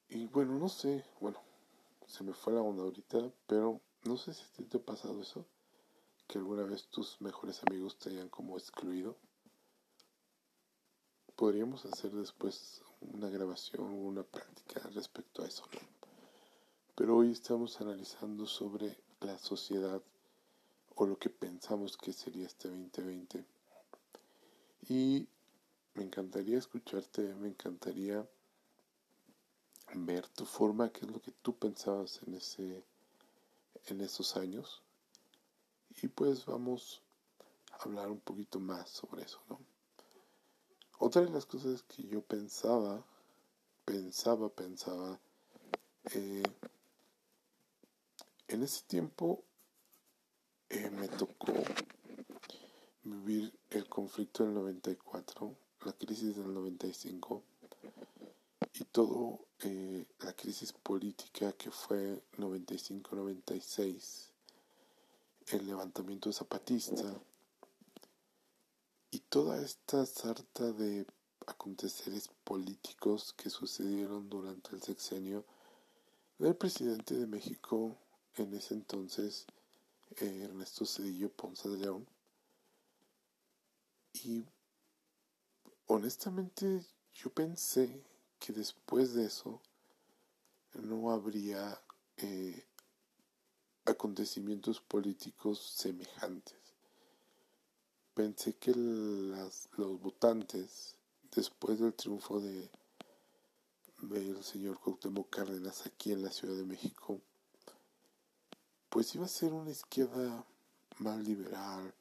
Y 0.09 0.26
bueno, 0.26 0.59
no 0.59 0.68
sé, 0.68 1.04
bueno, 1.20 1.38
se 2.06 2.25
me 2.25 2.32
fue 2.32 2.52
la 2.52 2.62
onda 2.62 2.82
ahorita, 2.82 3.30
pero 3.47 3.80
no 4.04 4.16
sé 4.16 4.35
si 4.35 4.64
te 4.64 4.78
ha 4.78 4.85
pasado 4.85 5.20
eso, 5.20 5.47
que 6.26 6.38
alguna 6.38 6.64
vez 6.64 6.88
tus 6.88 7.20
mejores 7.20 7.62
amigos 7.68 7.97
te 7.97 8.11
hayan 8.11 8.28
como 8.28 8.59
excluido. 8.59 9.16
Podríamos 11.37 11.87
hacer 11.87 12.11
después 12.11 12.82
una 13.00 13.30
grabación 13.30 13.82
o 13.87 13.94
una 13.94 14.25
práctica 14.25 14.80
respecto 14.92 15.42
a 15.42 15.47
eso, 15.47 15.64
¿no? 15.73 16.00
Pero 17.00 17.16
hoy 17.16 17.33
estamos 17.33 17.80
analizando 17.80 18.47
sobre 18.47 18.95
la 19.21 19.38
sociedad 19.38 20.02
o 20.97 21.07
lo 21.07 21.19
que 21.19 21.30
pensamos 21.30 21.97
que 21.97 22.12
sería 22.12 22.45
este 22.45 22.69
2020. 22.69 23.42
Y 24.90 25.26
me 25.95 26.02
encantaría 26.02 26.59
escucharte, 26.59 27.23
me 27.37 27.49
encantaría 27.49 28.28
ver 29.95 30.28
tu 30.28 30.45
forma, 30.45 30.92
qué 30.92 31.07
es 31.07 31.11
lo 31.11 31.23
que 31.23 31.30
tú 31.30 31.57
pensabas 31.57 32.21
en 32.26 32.35
ese 32.35 32.85
en 33.87 34.02
esos 34.02 34.37
años. 34.37 34.83
Y 36.02 36.08
pues 36.08 36.45
vamos 36.45 37.00
a 37.73 37.82
hablar 37.82 38.10
un 38.10 38.21
poquito 38.21 38.60
más 38.60 38.91
sobre 38.91 39.23
eso, 39.23 39.41
¿no? 39.49 39.58
Otra 40.99 41.23
de 41.23 41.30
las 41.30 41.47
cosas 41.47 41.82
que 41.82 42.02
yo 42.02 42.21
pensaba, 42.21 43.02
pensaba, 43.86 44.50
pensaba, 44.50 45.19
eh, 46.13 46.43
en 48.50 48.63
ese 48.65 48.82
tiempo 48.82 49.45
eh, 50.69 50.91
me 50.91 51.06
tocó 51.06 51.52
vivir 53.04 53.56
el 53.71 53.89
conflicto 53.89 54.45
del 54.45 54.54
94, 54.54 55.56
la 55.84 55.93
crisis 55.93 56.36
del 56.36 56.52
95 56.52 57.45
y 58.75 58.84
todo 58.84 59.47
eh, 59.60 60.04
la 60.21 60.32
crisis 60.32 60.73
política 60.73 61.52
que 61.52 61.71
fue 61.71 62.21
95-96, 62.39 64.30
el 65.52 65.67
levantamiento 65.67 66.32
zapatista 66.32 67.04
y 69.13 69.21
toda 69.21 69.63
esta 69.63 70.04
sarta 70.06 70.73
de 70.73 71.06
aconteceres 71.47 72.28
políticos 72.43 73.32
que 73.32 73.49
sucedieron 73.49 74.28
durante 74.28 74.75
el 74.75 74.82
sexenio 74.82 75.45
del 76.39 76.56
presidente 76.56 77.15
de 77.15 77.26
México 77.28 77.97
en 78.36 78.54
ese 78.54 78.75
entonces, 78.75 79.47
eh, 80.16 80.43
Ernesto 80.45 80.84
Cedillo 80.84 81.30
Ponce 81.30 81.69
de 81.69 81.78
León. 81.78 82.06
Y 84.12 84.45
honestamente 85.86 86.84
yo 87.14 87.30
pensé 87.30 88.02
que 88.38 88.52
después 88.52 89.14
de 89.14 89.26
eso 89.26 89.60
no 90.75 91.10
habría 91.10 91.80
eh, 92.16 92.64
acontecimientos 93.84 94.80
políticos 94.80 95.75
semejantes. 95.76 96.58
Pensé 98.14 98.54
que 98.56 98.73
los 98.73 100.00
votantes, 100.00 100.97
después 101.34 101.78
del 101.78 101.95
triunfo 101.95 102.40
de 102.40 102.71
del 104.02 104.43
señor 104.43 104.78
Cuauhtémoc 104.80 105.28
Cárdenas 105.28 105.86
aquí 105.86 106.12
en 106.12 106.23
la 106.23 106.30
Ciudad 106.30 106.56
de 106.56 106.64
México, 106.64 107.21
pues 108.91 109.15
iba 109.15 109.25
a 109.25 109.29
ser 109.29 109.53
una 109.53 109.71
izquierda 109.71 110.45
más 110.99 111.19
liberal 111.21 111.95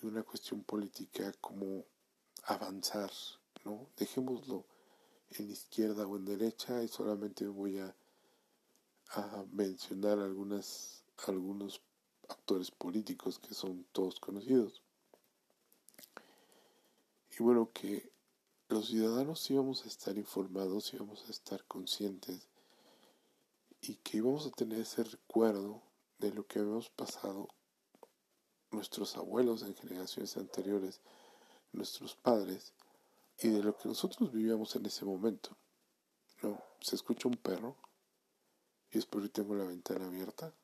y 0.00 0.06
una 0.06 0.22
cuestión 0.22 0.62
política 0.62 1.32
como 1.40 1.84
avanzar, 2.44 3.10
¿no? 3.64 3.88
Dejémoslo 3.96 4.64
en 5.30 5.50
izquierda 5.50 6.06
o 6.06 6.16
en 6.16 6.24
derecha 6.24 6.82
y 6.84 6.88
solamente 6.88 7.46
voy 7.48 7.78
a, 7.78 7.94
mencionar 9.52 10.18
algunas, 10.18 11.04
algunos 11.26 11.82
actores 12.30 12.70
políticos 12.70 13.38
que 13.38 13.52
son 13.52 13.84
todos 13.92 14.18
conocidos. 14.20 14.80
Y 17.38 17.42
bueno, 17.42 17.70
que 17.74 18.10
los 18.68 18.86
ciudadanos 18.86 19.50
íbamos 19.50 19.84
a 19.84 19.88
estar 19.88 20.16
informados, 20.16 20.94
íbamos 20.94 21.28
a 21.28 21.30
estar 21.30 21.62
conscientes 21.64 22.48
y 23.82 23.96
que 23.96 24.18
íbamos 24.18 24.46
a 24.46 24.50
tener 24.50 24.80
ese 24.80 25.02
recuerdo 25.02 25.82
de 26.18 26.32
lo 26.32 26.46
que 26.46 26.60
habíamos 26.60 26.88
pasado 26.88 27.48
nuestros 28.70 29.16
abuelos 29.16 29.62
en 29.62 29.74
generaciones 29.74 30.36
anteriores, 30.36 31.00
nuestros 31.72 32.14
padres, 32.14 32.72
y 33.38 33.48
de 33.48 33.62
lo 33.62 33.76
que 33.76 33.88
nosotros 33.88 34.32
vivíamos 34.32 34.76
en 34.76 34.86
ese 34.86 35.04
momento. 35.04 35.56
¿no? 36.42 36.62
Se 36.80 36.94
escucha 36.94 37.28
un 37.28 37.36
perro 37.36 37.76
y 38.90 38.94
después 38.94 39.30
tengo 39.32 39.56
la 39.56 39.64
ventana 39.64 40.06
abierta 40.06 40.54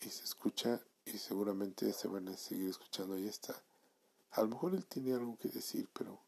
y 0.00 0.08
se 0.10 0.24
escucha 0.24 0.80
y 1.06 1.18
seguramente 1.18 1.92
se 1.94 2.08
van 2.08 2.28
a 2.28 2.36
seguir 2.36 2.68
escuchando. 2.68 3.14
Ahí 3.14 3.26
está. 3.26 3.62
A 4.32 4.42
lo 4.42 4.48
mejor 4.48 4.74
él 4.74 4.84
tiene 4.86 5.14
algo 5.14 5.38
que 5.38 5.48
decir, 5.48 5.88
pero 5.94 6.20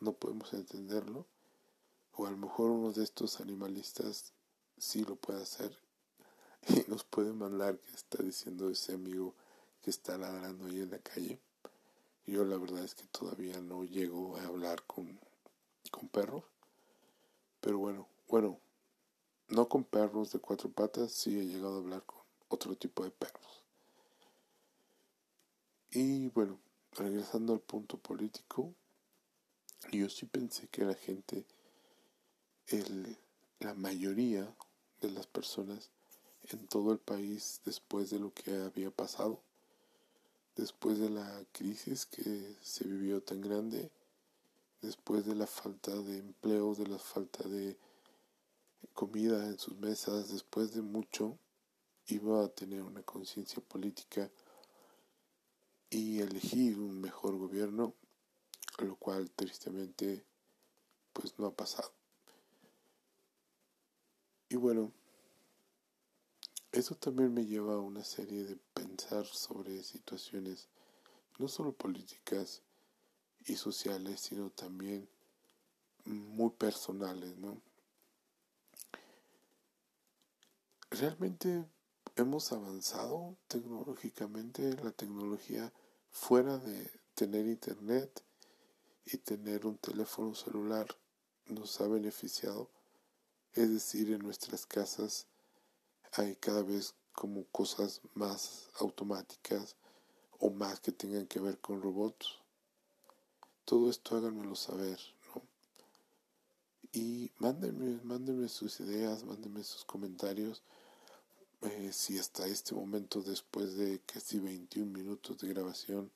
no 0.00 0.12
podemos 0.12 0.52
entenderlo. 0.54 1.26
O 2.16 2.26
a 2.26 2.30
lo 2.30 2.36
mejor 2.36 2.70
uno 2.70 2.92
de 2.92 3.04
estos 3.04 3.40
animalistas 3.40 4.32
sí 4.78 5.04
lo 5.04 5.16
puede 5.16 5.42
hacer 5.42 5.78
y 6.68 6.84
nos 6.88 7.04
puede 7.04 7.32
mandar 7.32 7.78
que 7.78 7.92
está 7.92 8.22
diciendo 8.22 8.70
ese 8.70 8.94
amigo 8.94 9.34
que 9.82 9.90
está 9.90 10.16
ladrando 10.16 10.66
ahí 10.66 10.80
en 10.80 10.90
la 10.90 10.98
calle. 10.98 11.38
Yo 12.26 12.44
la 12.44 12.56
verdad 12.56 12.82
es 12.84 12.94
que 12.94 13.06
todavía 13.06 13.60
no 13.60 13.84
llego 13.84 14.36
a 14.38 14.44
hablar 14.44 14.82
con, 14.84 15.20
con 15.90 16.08
perros. 16.08 16.44
Pero 17.60 17.78
bueno, 17.78 18.08
bueno, 18.28 18.58
no 19.48 19.68
con 19.68 19.84
perros 19.84 20.32
de 20.32 20.38
cuatro 20.38 20.70
patas, 20.70 21.12
sí 21.12 21.38
he 21.38 21.44
llegado 21.44 21.76
a 21.76 21.78
hablar 21.78 22.02
con 22.04 22.20
otro 22.48 22.76
tipo 22.76 23.04
de 23.04 23.10
perros. 23.10 23.64
Y 25.90 26.28
bueno, 26.28 26.58
regresando 26.92 27.52
al 27.52 27.60
punto 27.60 27.98
político, 27.98 28.74
yo 29.92 30.08
sí 30.08 30.26
pensé 30.26 30.66
que 30.68 30.84
la 30.84 30.94
gente, 30.94 31.44
el, 32.68 33.16
la 33.60 33.74
mayoría 33.74 34.54
de 35.00 35.10
las 35.10 35.26
personas 35.26 35.90
en 36.50 36.66
todo 36.66 36.92
el 36.92 36.98
país 36.98 37.60
después 37.64 38.10
de 38.10 38.18
lo 38.18 38.32
que 38.32 38.54
había 38.54 38.90
pasado, 38.90 39.40
después 40.56 40.98
de 40.98 41.10
la 41.10 41.44
crisis 41.52 42.06
que 42.06 42.56
se 42.62 42.84
vivió 42.84 43.22
tan 43.22 43.40
grande, 43.40 43.90
después 44.82 45.24
de 45.24 45.34
la 45.34 45.46
falta 45.46 45.94
de 45.94 46.18
empleo, 46.18 46.74
de 46.74 46.86
la 46.86 46.98
falta 46.98 47.48
de 47.48 47.78
comida 48.92 49.46
en 49.46 49.58
sus 49.58 49.76
mesas, 49.78 50.30
después 50.30 50.74
de 50.74 50.82
mucho, 50.82 51.38
iba 52.06 52.44
a 52.44 52.48
tener 52.48 52.82
una 52.82 53.02
conciencia 53.02 53.62
política 53.62 54.30
y 55.90 56.20
elegir 56.20 56.78
un 56.78 57.00
mejor 57.00 57.36
gobierno, 57.36 57.94
lo 58.78 58.96
cual 58.96 59.30
tristemente 59.30 60.24
pues 61.12 61.38
no 61.38 61.46
ha 61.46 61.54
pasado. 61.54 61.92
Y 64.54 64.56
bueno, 64.56 64.92
eso 66.70 66.94
también 66.94 67.34
me 67.34 67.44
lleva 67.44 67.74
a 67.74 67.80
una 67.80 68.04
serie 68.04 68.44
de 68.44 68.54
pensar 68.72 69.26
sobre 69.26 69.82
situaciones 69.82 70.68
no 71.40 71.48
solo 71.48 71.72
políticas 71.72 72.62
y 73.46 73.56
sociales, 73.56 74.20
sino 74.20 74.50
también 74.50 75.08
muy 76.04 76.50
personales, 76.50 77.36
¿no? 77.36 77.60
Realmente 80.88 81.64
hemos 82.14 82.52
avanzado 82.52 83.34
tecnológicamente, 83.48 84.76
la 84.84 84.92
tecnología 84.92 85.72
fuera 86.12 86.58
de 86.58 86.92
tener 87.16 87.48
internet 87.48 88.22
y 89.04 89.16
tener 89.16 89.66
un 89.66 89.78
teléfono 89.78 90.32
celular 90.36 90.86
nos 91.46 91.80
ha 91.80 91.88
beneficiado, 91.88 92.70
es 93.54 93.70
decir, 93.72 94.10
en 94.10 94.20
nuestras 94.20 94.66
casas 94.66 95.26
hay 96.12 96.36
cada 96.36 96.62
vez 96.62 96.94
como 97.12 97.44
cosas 97.44 98.00
más 98.14 98.68
automáticas 98.80 99.76
o 100.38 100.50
más 100.50 100.80
que 100.80 100.92
tengan 100.92 101.26
que 101.26 101.40
ver 101.40 101.58
con 101.60 101.80
robots. 101.80 102.38
Todo 103.64 103.88
esto 103.90 104.16
háganmelo 104.16 104.56
saber, 104.56 104.98
¿no? 105.34 105.42
Y 106.92 107.30
mándenme, 107.38 108.48
sus 108.48 108.80
ideas, 108.80 109.24
mándenme 109.24 109.62
sus 109.62 109.84
comentarios. 109.84 110.62
Eh, 111.62 111.90
si 111.92 112.18
hasta 112.18 112.46
este 112.46 112.74
momento, 112.74 113.22
después 113.22 113.76
de 113.76 114.00
casi 114.00 114.38
21 114.38 114.90
minutos 114.90 115.38
de 115.38 115.48
grabación, 115.48 116.10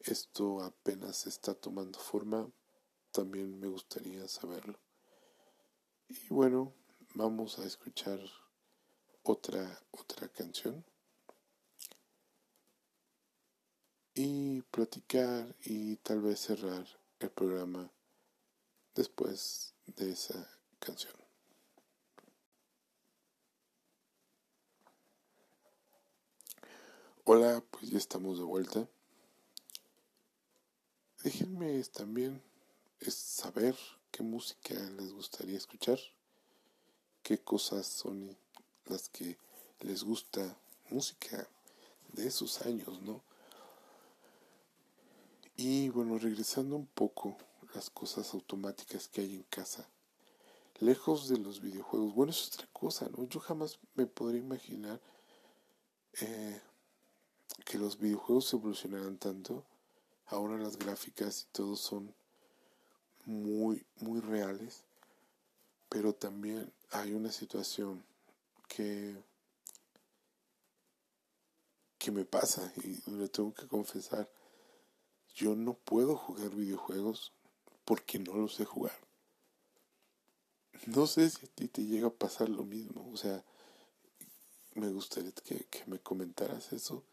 esto 0.00 0.62
apenas 0.62 1.26
está 1.26 1.54
tomando 1.54 1.98
forma, 1.98 2.48
también 3.12 3.58
me 3.58 3.68
gustaría 3.68 4.26
saberlo. 4.28 4.78
Y 6.10 6.28
bueno, 6.30 6.72
vamos 7.14 7.58
a 7.58 7.66
escuchar 7.66 8.18
otra, 9.22 9.78
otra 9.90 10.26
canción 10.28 10.82
y 14.14 14.62
platicar 14.62 15.54
y 15.64 15.96
tal 15.96 16.22
vez 16.22 16.40
cerrar 16.40 16.86
el 17.20 17.30
programa 17.30 17.90
después 18.94 19.74
de 19.84 20.12
esa 20.12 20.58
canción. 20.78 21.12
Hola, 27.24 27.62
pues 27.70 27.90
ya 27.90 27.98
estamos 27.98 28.38
de 28.38 28.44
vuelta. 28.44 28.88
Déjenme 31.22 31.84
también 31.84 32.42
saber 33.08 33.76
qué 34.10 34.22
música 34.22 34.74
les 34.74 35.12
gustaría 35.12 35.56
escuchar, 35.56 35.98
qué 37.22 37.38
cosas 37.38 37.86
son 37.86 38.36
las 38.86 39.08
que 39.08 39.38
les 39.80 40.02
gusta 40.02 40.56
música 40.90 41.48
de 42.12 42.26
esos 42.26 42.62
años, 42.62 43.00
¿no? 43.02 43.22
Y 45.56 45.88
bueno, 45.88 46.18
regresando 46.18 46.76
un 46.76 46.86
poco 46.86 47.36
las 47.74 47.90
cosas 47.90 48.32
automáticas 48.32 49.08
que 49.08 49.22
hay 49.22 49.34
en 49.34 49.42
casa, 49.44 49.88
lejos 50.80 51.28
de 51.28 51.38
los 51.38 51.60
videojuegos, 51.60 52.14
bueno, 52.14 52.30
es 52.30 52.46
otra 52.48 52.68
cosa, 52.72 53.08
¿no? 53.16 53.24
Yo 53.24 53.40
jamás 53.40 53.78
me 53.94 54.06
podría 54.06 54.40
imaginar 54.40 55.00
eh, 56.20 56.60
que 57.64 57.78
los 57.78 57.98
videojuegos 57.98 58.52
evolucionaran 58.52 59.18
tanto. 59.18 59.64
Ahora 60.26 60.58
las 60.58 60.78
gráficas 60.78 61.42
y 61.42 61.52
todo 61.52 61.76
son 61.76 62.14
muy, 63.28 63.84
muy 64.00 64.20
reales, 64.20 64.84
pero 65.90 66.14
también 66.14 66.72
hay 66.90 67.12
una 67.12 67.30
situación 67.30 68.02
que, 68.68 69.14
que 71.98 72.10
me 72.10 72.24
pasa 72.24 72.72
y 72.82 72.98
lo 73.10 73.28
tengo 73.28 73.52
que 73.52 73.68
confesar. 73.68 74.30
Yo 75.34 75.54
no 75.54 75.74
puedo 75.74 76.16
jugar 76.16 76.50
videojuegos 76.50 77.32
porque 77.84 78.18
no 78.18 78.34
los 78.34 78.54
sé 78.54 78.64
jugar. 78.64 78.96
No 80.86 81.06
sé 81.06 81.28
si 81.28 81.44
a 81.44 81.48
ti 81.50 81.68
te 81.68 81.84
llega 81.84 82.08
a 82.08 82.14
pasar 82.14 82.48
lo 82.48 82.64
mismo. 82.64 83.10
O 83.12 83.16
sea, 83.18 83.44
me 84.74 84.88
gustaría 84.88 85.32
que, 85.32 85.66
que 85.66 85.84
me 85.86 85.98
comentaras 85.98 86.72
eso. 86.72 87.04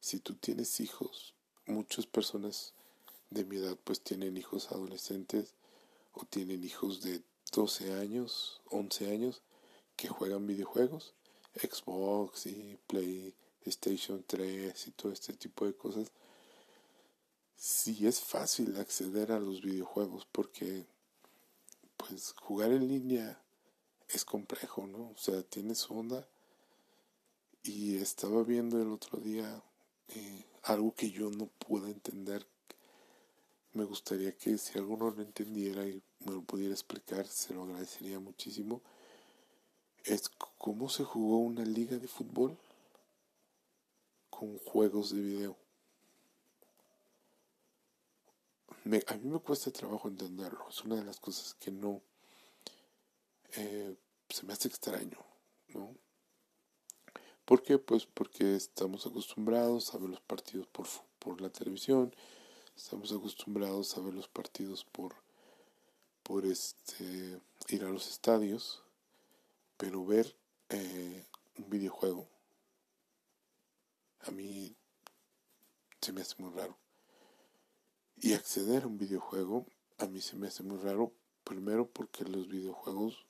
Si 0.00 0.18
tú 0.18 0.34
tienes 0.34 0.80
hijos, 0.80 1.34
muchas 1.66 2.06
personas 2.06 2.72
de 3.28 3.44
mi 3.44 3.56
edad 3.56 3.76
pues 3.84 4.00
tienen 4.00 4.38
hijos 4.38 4.72
adolescentes 4.72 5.52
o 6.18 6.24
tienen 6.26 6.64
hijos 6.64 7.02
de 7.02 7.22
12 7.52 7.94
años, 7.94 8.60
11 8.70 9.10
años 9.10 9.42
que 9.96 10.08
juegan 10.08 10.46
videojuegos, 10.46 11.14
Xbox 11.54 12.46
y 12.46 12.78
PlayStation 12.86 14.24
3 14.26 14.86
y 14.86 14.90
todo 14.92 15.12
este 15.12 15.32
tipo 15.32 15.66
de 15.66 15.74
cosas, 15.74 16.12
sí 17.56 18.06
es 18.06 18.20
fácil 18.20 18.76
acceder 18.76 19.32
a 19.32 19.40
los 19.40 19.62
videojuegos 19.62 20.26
porque 20.30 20.86
pues 21.96 22.32
jugar 22.40 22.70
en 22.72 22.88
línea 22.88 23.42
es 24.08 24.24
complejo, 24.24 24.86
¿no? 24.86 25.10
O 25.10 25.16
sea, 25.18 25.42
tiene 25.42 25.74
su 25.74 25.98
onda. 25.98 26.26
Y 27.62 27.96
estaba 27.96 28.42
viendo 28.44 28.80
el 28.80 28.88
otro 28.88 29.18
día 29.18 29.62
eh, 30.08 30.44
algo 30.62 30.94
que 30.94 31.10
yo 31.10 31.30
no 31.30 31.46
puedo 31.46 31.86
entender. 31.88 32.46
Me 33.72 33.84
gustaría 33.84 34.36
que 34.36 34.58
si 34.58 34.78
alguno 34.78 35.10
lo 35.10 35.22
entendiera 35.22 35.86
y 35.86 36.02
me 36.26 36.32
lo 36.32 36.42
pudiera 36.42 36.72
explicar, 36.72 37.26
se 37.26 37.54
lo 37.54 37.64
agradecería 37.64 38.18
muchísimo 38.18 38.82
es 40.08 40.30
cómo 40.58 40.88
se 40.88 41.04
jugó 41.04 41.38
una 41.38 41.64
liga 41.64 41.98
de 41.98 42.08
fútbol 42.08 42.56
con 44.30 44.58
juegos 44.58 45.14
de 45.14 45.20
video. 45.20 45.56
a 49.06 49.14
mí 49.16 49.28
me 49.28 49.38
cuesta 49.40 49.70
trabajo 49.70 50.08
entenderlo, 50.08 50.66
es 50.70 50.82
una 50.82 50.96
de 50.96 51.04
las 51.04 51.20
cosas 51.20 51.54
que 51.54 51.70
no 51.70 52.00
eh, 53.52 53.94
se 54.30 54.46
me 54.46 54.54
hace 54.54 54.68
extraño, 54.68 55.18
¿no? 55.68 55.94
¿Por 57.44 57.62
qué? 57.62 57.76
Pues 57.76 58.06
porque 58.06 58.56
estamos 58.56 59.06
acostumbrados 59.06 59.92
a 59.92 59.98
ver 59.98 60.08
los 60.08 60.20
partidos 60.20 60.66
por, 60.68 60.86
por 61.18 61.40
la 61.42 61.50
televisión, 61.50 62.14
estamos 62.78 63.10
acostumbrados 63.10 63.96
a 63.96 64.00
ver 64.00 64.14
los 64.14 64.28
partidos 64.28 64.84
por, 64.84 65.12
por 66.22 66.46
este, 66.46 67.40
ir 67.68 67.84
a 67.84 67.90
los 67.90 68.08
estadios, 68.08 68.84
pero 69.76 70.06
ver 70.06 70.36
eh, 70.68 71.26
un 71.58 71.68
videojuego 71.68 72.28
a 74.20 74.30
mí 74.30 74.76
se 76.00 76.12
me 76.12 76.20
hace 76.20 76.36
muy 76.38 76.52
raro. 76.52 76.78
Y 78.16 78.34
acceder 78.34 78.84
a 78.84 78.86
un 78.86 78.96
videojuego 78.96 79.66
a 79.98 80.06
mí 80.06 80.20
se 80.20 80.36
me 80.36 80.46
hace 80.46 80.62
muy 80.62 80.78
raro, 80.78 81.12
primero 81.42 81.88
porque 81.88 82.24
los 82.24 82.46
videojuegos 82.46 83.26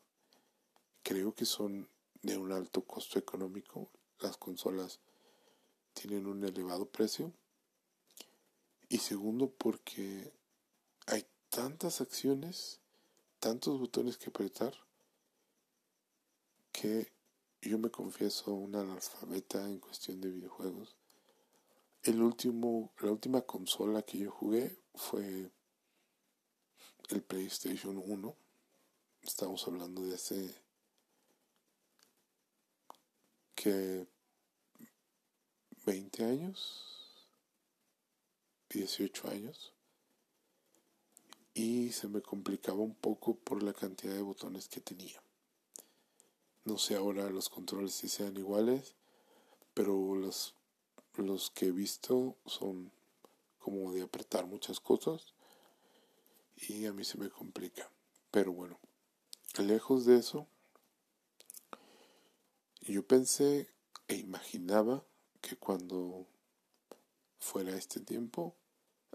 creo 1.02 1.34
que 1.34 1.46
son 1.46 1.88
de 2.20 2.36
un 2.36 2.52
alto 2.52 2.82
costo 2.82 3.18
económico, 3.18 3.88
las 4.20 4.36
consolas 4.36 5.00
tienen 5.94 6.26
un 6.26 6.44
elevado 6.44 6.84
precio, 6.84 7.32
y 8.88 8.98
segundo 8.98 9.50
porque 9.50 10.32
hay 11.06 11.26
tantas 11.50 12.00
acciones, 12.00 12.80
tantos 13.38 13.78
botones 13.78 14.16
que 14.16 14.30
apretar, 14.30 14.74
que 16.72 17.12
yo 17.60 17.78
me 17.78 17.90
confieso 17.90 18.54
una 18.54 18.80
analfabeta 18.80 19.64
en 19.66 19.78
cuestión 19.78 20.20
de 20.20 20.30
videojuegos. 20.30 20.96
El 22.02 22.22
último, 22.22 22.92
la 23.00 23.10
última 23.10 23.42
consola 23.42 24.02
que 24.02 24.18
yo 24.18 24.30
jugué 24.30 24.78
fue 24.94 25.50
el 27.08 27.22
PlayStation 27.22 27.98
1. 27.98 28.36
Estamos 29.22 29.66
hablando 29.66 30.02
de 30.02 30.14
hace 30.14 30.54
que 33.54 34.06
20 35.84 36.24
años, 36.24 36.97
18 38.70 39.28
años. 39.28 39.72
Y 41.54 41.92
se 41.92 42.08
me 42.08 42.22
complicaba 42.22 42.78
un 42.78 42.94
poco 42.94 43.36
por 43.36 43.62
la 43.62 43.72
cantidad 43.72 44.14
de 44.14 44.22
botones 44.22 44.68
que 44.68 44.80
tenía. 44.80 45.20
No 46.64 46.78
sé 46.78 46.94
ahora 46.94 47.30
los 47.30 47.48
controles 47.48 47.94
si 47.94 48.08
sean 48.08 48.36
iguales, 48.36 48.94
pero 49.74 50.14
los, 50.14 50.54
los 51.16 51.50
que 51.50 51.66
he 51.66 51.72
visto 51.72 52.36
son 52.46 52.92
como 53.58 53.92
de 53.92 54.02
apretar 54.02 54.46
muchas 54.46 54.80
cosas 54.80 55.34
y 56.56 56.86
a 56.86 56.92
mí 56.92 57.04
se 57.04 57.18
me 57.18 57.30
complica. 57.30 57.90
Pero 58.30 58.52
bueno, 58.52 58.78
lejos 59.58 60.04
de 60.04 60.18
eso, 60.18 60.46
yo 62.82 63.06
pensé 63.06 63.70
e 64.08 64.16
imaginaba 64.16 65.04
que 65.40 65.56
cuando 65.56 66.26
fuera 67.38 67.76
este 67.76 68.00
tiempo, 68.00 68.54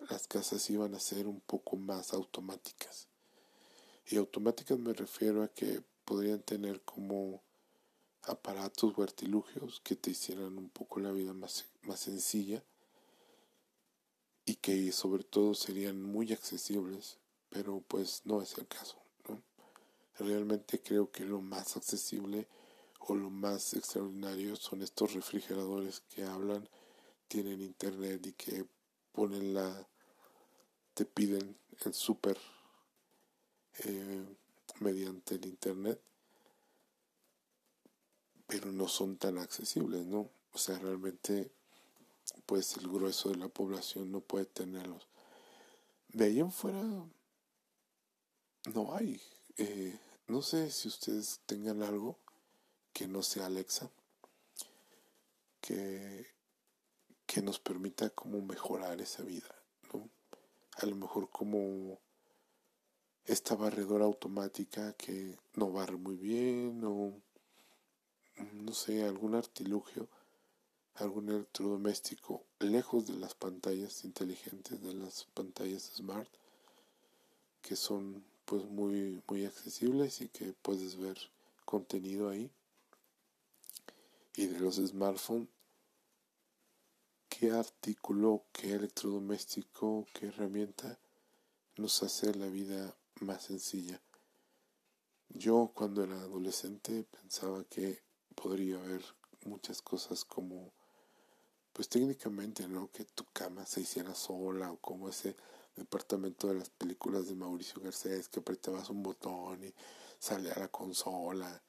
las 0.09 0.27
casas 0.27 0.69
iban 0.69 0.95
a 0.95 0.99
ser 0.99 1.27
un 1.27 1.39
poco 1.41 1.75
más 1.75 2.13
automáticas. 2.13 3.07
Y 4.07 4.17
automáticas 4.17 4.79
me 4.79 4.93
refiero 4.93 5.43
a 5.43 5.47
que 5.47 5.81
podrían 6.05 6.41
tener 6.41 6.81
como 6.81 7.41
aparatos 8.23 8.93
o 8.97 9.03
artilugios 9.03 9.81
que 9.81 9.95
te 9.95 10.11
hicieran 10.11 10.57
un 10.57 10.69
poco 10.69 10.99
la 10.99 11.11
vida 11.11 11.33
más, 11.33 11.65
más 11.83 11.99
sencilla 11.99 12.63
y 14.45 14.55
que 14.55 14.91
sobre 14.91 15.23
todo 15.23 15.53
serían 15.53 16.01
muy 16.01 16.33
accesibles, 16.33 17.17
pero 17.49 17.81
pues 17.87 18.21
no 18.25 18.41
es 18.41 18.57
el 18.57 18.67
caso. 18.67 18.97
Realmente 20.19 20.81
creo 20.81 21.11
que 21.11 21.25
lo 21.25 21.41
más 21.41 21.75
accesible 21.75 22.47
o 22.99 23.15
lo 23.15 23.29
más 23.29 23.73
extraordinario 23.73 24.55
son 24.55 24.81
estos 24.81 25.13
refrigeradores 25.13 26.01
que 26.01 26.23
hablan, 26.23 26.69
tienen 27.33 27.63
internet 27.63 28.27
y 28.27 28.33
que 28.33 28.63
ponen 29.11 29.55
la, 29.55 29.87
te 30.93 31.03
piden 31.03 31.57
el 31.83 31.91
súper 31.95 32.37
eh, 33.79 34.23
mediante 34.81 35.33
el 35.33 35.47
internet, 35.47 35.99
pero 38.45 38.71
no 38.71 38.87
son 38.87 39.17
tan 39.17 39.39
accesibles, 39.39 40.05
¿no? 40.05 40.29
O 40.51 40.57
sea, 40.59 40.77
realmente, 40.77 41.49
pues 42.45 42.77
el 42.77 42.87
grueso 42.87 43.29
de 43.29 43.37
la 43.37 43.47
población 43.47 44.11
no 44.11 44.19
puede 44.19 44.45
tenerlos. 44.45 45.07
De 46.09 46.25
ahí 46.25 46.39
en 46.39 46.51
fuera, 46.51 46.83
no 48.75 48.93
hay. 48.93 49.19
Eh, 49.57 49.99
no 50.27 50.43
sé 50.43 50.69
si 50.69 50.87
ustedes 50.87 51.39
tengan 51.47 51.81
algo 51.81 52.19
que 52.93 53.07
no 53.07 53.23
sea 53.23 53.47
Alexa, 53.47 53.89
que, 55.61 56.32
que 57.33 57.41
nos 57.41 57.57
permita 57.57 58.11
como 58.11 58.43
mejorar 58.43 59.01
esa 59.01 59.23
vida, 59.23 59.49
¿no? 59.91 60.07
A 60.77 60.85
lo 60.85 60.95
mejor 60.95 61.31
como 61.31 61.99
esta 63.25 63.55
barredora 63.55 64.05
automática 64.05 64.93
que 64.93 65.39
no 65.55 65.71
barre 65.71 65.97
muy 65.97 66.15
bien 66.15 66.83
o 66.85 67.19
no 68.53 68.73
sé, 68.73 69.03
algún 69.03 69.33
artilugio, 69.33 70.07
algún 70.93 71.29
electrodoméstico 71.29 72.45
lejos 72.59 73.07
de 73.07 73.15
las 73.15 73.33
pantallas 73.33 74.03
inteligentes, 74.05 74.83
de 74.83 74.93
las 74.93 75.25
pantallas 75.33 75.91
smart, 75.95 76.29
que 77.63 77.75
son 77.75 78.23
pues 78.45 78.63
muy, 78.65 79.23
muy 79.27 79.45
accesibles 79.45 80.21
y 80.21 80.29
que 80.29 80.53
puedes 80.61 80.97
ver 80.97 81.17
contenido 81.65 82.29
ahí. 82.29 82.51
Y 84.35 84.45
de 84.45 84.59
los 84.59 84.75
smartphones, 84.75 85.47
qué 87.43 87.51
artículo, 87.51 88.45
qué 88.53 88.71
electrodoméstico, 88.71 90.07
qué 90.13 90.27
herramienta 90.27 90.97
nos 91.75 92.01
hace 92.01 92.33
la 92.35 92.45
vida 92.47 92.95
más 93.19 93.43
sencilla. 93.43 93.99
Yo 95.27 95.69
cuando 95.75 96.05
era 96.05 96.15
adolescente 96.21 97.03
pensaba 97.03 97.65
que 97.65 98.01
podría 98.33 98.77
haber 98.77 99.03
muchas 99.43 99.81
cosas 99.81 100.23
como, 100.23 100.71
pues 101.73 101.89
técnicamente, 101.89 102.65
¿no? 102.69 102.89
Que 102.93 103.03
tu 103.03 103.25
cama 103.33 103.65
se 103.65 103.81
hiciera 103.81 104.15
sola 104.15 104.71
o 104.71 104.77
como 104.77 105.09
ese 105.09 105.35
departamento 105.75 106.47
de 106.47 106.59
las 106.59 106.69
películas 106.69 107.27
de 107.27 107.35
Mauricio 107.35 107.81
Garcés 107.81 108.29
que 108.29 108.39
apretabas 108.39 108.89
un 108.89 109.03
botón 109.03 109.65
y 109.65 109.73
salía 110.17 110.55
la 110.55 110.69
consola 110.69 111.61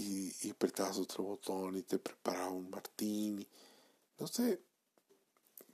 y, 0.00 0.34
y 0.44 0.50
apretabas 0.50 0.98
otro 0.98 1.22
botón 1.22 1.76
y 1.76 1.82
te 1.82 2.00
preparaba 2.00 2.50
un 2.50 2.70
martini. 2.70 3.46
No 4.18 4.26
sé, 4.28 4.62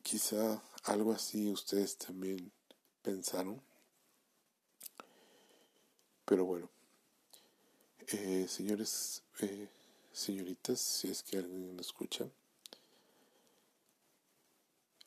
quizá 0.03 0.62
algo 0.85 1.12
así 1.12 1.50
ustedes 1.50 1.98
también 1.98 2.50
pensaron. 3.03 3.62
Pero 6.24 6.46
bueno, 6.46 6.70
eh, 8.09 8.46
señores, 8.48 9.22
eh, 9.40 9.68
señoritas, 10.12 10.81
si 10.81 11.11
es 11.11 11.22
que 11.22 11.37
alguien 11.38 11.74
me 11.74 11.83
escucha, 11.83 12.31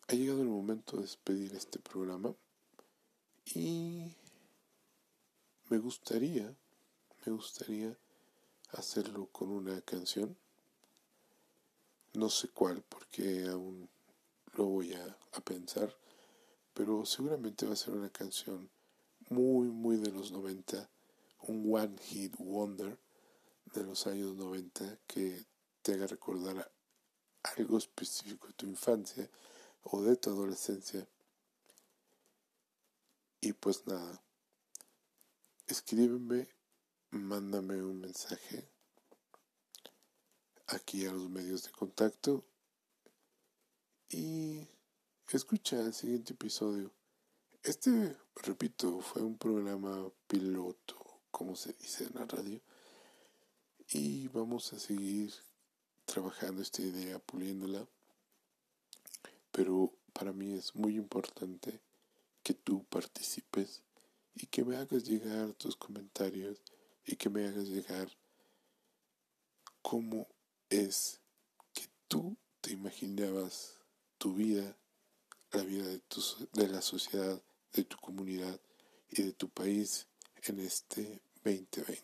ha 0.08 0.14
llegado 0.14 0.42
el 0.42 0.50
momento 0.50 0.98
de 0.98 1.04
despedir 1.04 1.56
este 1.56 1.80
programa 1.80 2.36
y 3.56 4.16
me 5.70 5.80
gustaría, 5.80 6.56
me 7.26 7.34
gustaría 7.34 7.98
hacerlo 8.74 9.28
con 9.32 9.50
una 9.50 9.82
canción. 9.82 10.38
No 12.14 12.30
sé 12.30 12.50
cuál 12.50 12.84
porque 12.84 13.48
aún 13.48 13.90
lo 14.54 14.66
voy 14.66 14.94
a, 14.94 15.18
a 15.34 15.42
pensar, 15.42 15.96
pero 16.74 17.06
seguramente 17.06 17.66
va 17.66 17.74
a 17.74 17.78
ser 17.78 17.94
una 17.94 18.10
canción 18.10 18.70
muy, 19.30 19.70
muy 19.70 19.98
de 19.98 20.12
los 20.12 20.32
90 20.32 20.90
un 21.48 21.74
one 21.74 21.98
hit 22.00 22.36
wonder 22.38 22.98
de 23.74 23.84
los 23.84 24.08
años 24.08 24.36
90 24.36 25.00
que 25.08 25.46
te 25.82 25.94
haga 25.94 26.08
recordar 26.08 26.72
algo 27.58 27.78
específico 27.78 28.48
de 28.48 28.54
tu 28.54 28.66
infancia 28.66 29.30
o 29.84 30.02
de 30.02 30.16
tu 30.16 30.30
adolescencia. 30.30 31.08
Y 33.42 33.54
pues 33.54 33.86
nada, 33.88 34.24
escríbeme, 35.68 36.48
mándame 37.12 37.84
un 37.84 38.00
mensaje 38.00 38.70
aquí 40.68 41.06
a 41.06 41.12
los 41.12 41.30
medios 41.30 41.64
de 41.64 41.72
contacto 41.72 42.44
y 44.10 44.68
escucha 45.32 45.80
el 45.80 45.94
siguiente 45.94 46.34
episodio. 46.34 46.92
Este, 47.64 48.18
repito, 48.36 49.02
fue 49.02 49.22
un 49.22 49.38
programa 49.38 50.10
piloto 50.28 51.04
como 51.34 51.56
se 51.56 51.74
dice 51.74 52.06
en 52.06 52.14
la 52.14 52.26
radio. 52.26 52.62
Y 53.90 54.28
vamos 54.28 54.72
a 54.72 54.80
seguir 54.80 55.34
trabajando 56.06 56.62
esta 56.62 56.84
idea, 56.84 57.18
puliéndola. 57.18 57.88
Pero 59.52 59.92
para 60.14 60.32
mí 60.32 60.54
es 60.54 60.76
muy 60.76 60.96
importante 60.96 61.82
que 62.44 62.54
tú 62.54 62.84
participes 62.86 63.82
y 64.36 64.46
que 64.46 64.64
me 64.64 64.78
hagas 64.78 65.06
llegar 65.06 65.54
tus 65.54 65.76
comentarios 65.76 66.62
y 67.06 67.16
que 67.16 67.30
me 67.30 67.48
hagas 67.48 67.68
llegar 67.68 68.08
cómo 69.82 70.28
es 70.74 71.22
que 71.72 71.88
tú 72.08 72.36
te 72.62 72.72
imaginabas 72.72 73.78
tu 74.18 74.34
vida, 74.34 74.76
la 75.52 75.62
vida 75.64 75.88
de, 75.88 76.00
tu, 76.00 76.20
de 76.54 76.68
la 76.68 76.82
sociedad, 76.82 77.40
de 77.74 77.84
tu 77.84 77.98
comunidad 77.98 78.60
y 79.12 79.22
de 79.22 79.34
tu 79.34 79.50
país 79.50 80.08
en 80.44 80.60
este 80.60 81.22
2020. 81.44 82.02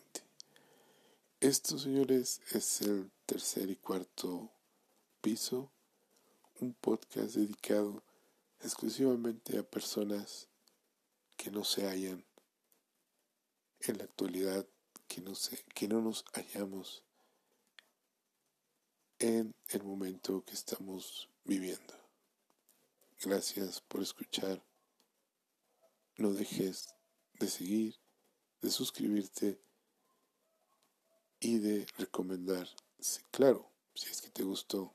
Esto, 1.40 1.80
señores, 1.80 2.42
es 2.52 2.82
el 2.82 3.10
tercer 3.26 3.72
y 3.72 3.76
cuarto 3.76 4.52
piso, 5.22 5.72
un 6.60 6.74
podcast 6.74 7.36
dedicado 7.36 8.04
exclusivamente 8.62 9.58
a 9.58 9.64
personas 9.64 10.48
que 11.38 11.50
no 11.50 11.64
se 11.64 11.88
hallan 11.88 12.24
en 13.80 13.98
la 13.98 14.04
actualidad, 14.04 14.68
que 15.08 15.22
no, 15.22 15.34
se, 15.34 15.64
que 15.74 15.88
no 15.88 16.02
nos 16.02 16.24
hallamos 16.34 17.04
en 19.20 19.54
el 19.70 19.84
momento 19.84 20.44
que 20.46 20.54
estamos 20.54 21.30
viviendo. 21.46 21.94
Gracias 23.22 23.82
por 23.82 24.02
escuchar. 24.02 24.64
No 26.18 26.34
dejes 26.34 26.96
de 27.40 27.48
seguir 27.48 27.96
de 28.62 28.70
suscribirte 28.70 29.62
y 31.40 31.60
de 31.60 31.88
recomendar, 31.98 32.68
claro, 33.32 33.70
si 33.94 34.10
es 34.10 34.22
que 34.22 34.30
te 34.30 34.44
gustó 34.44 34.94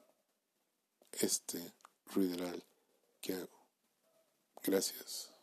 este 1.12 1.72
ruideral 2.06 2.62
que 3.20 3.34
hago. 3.34 3.64
Gracias. 4.62 5.33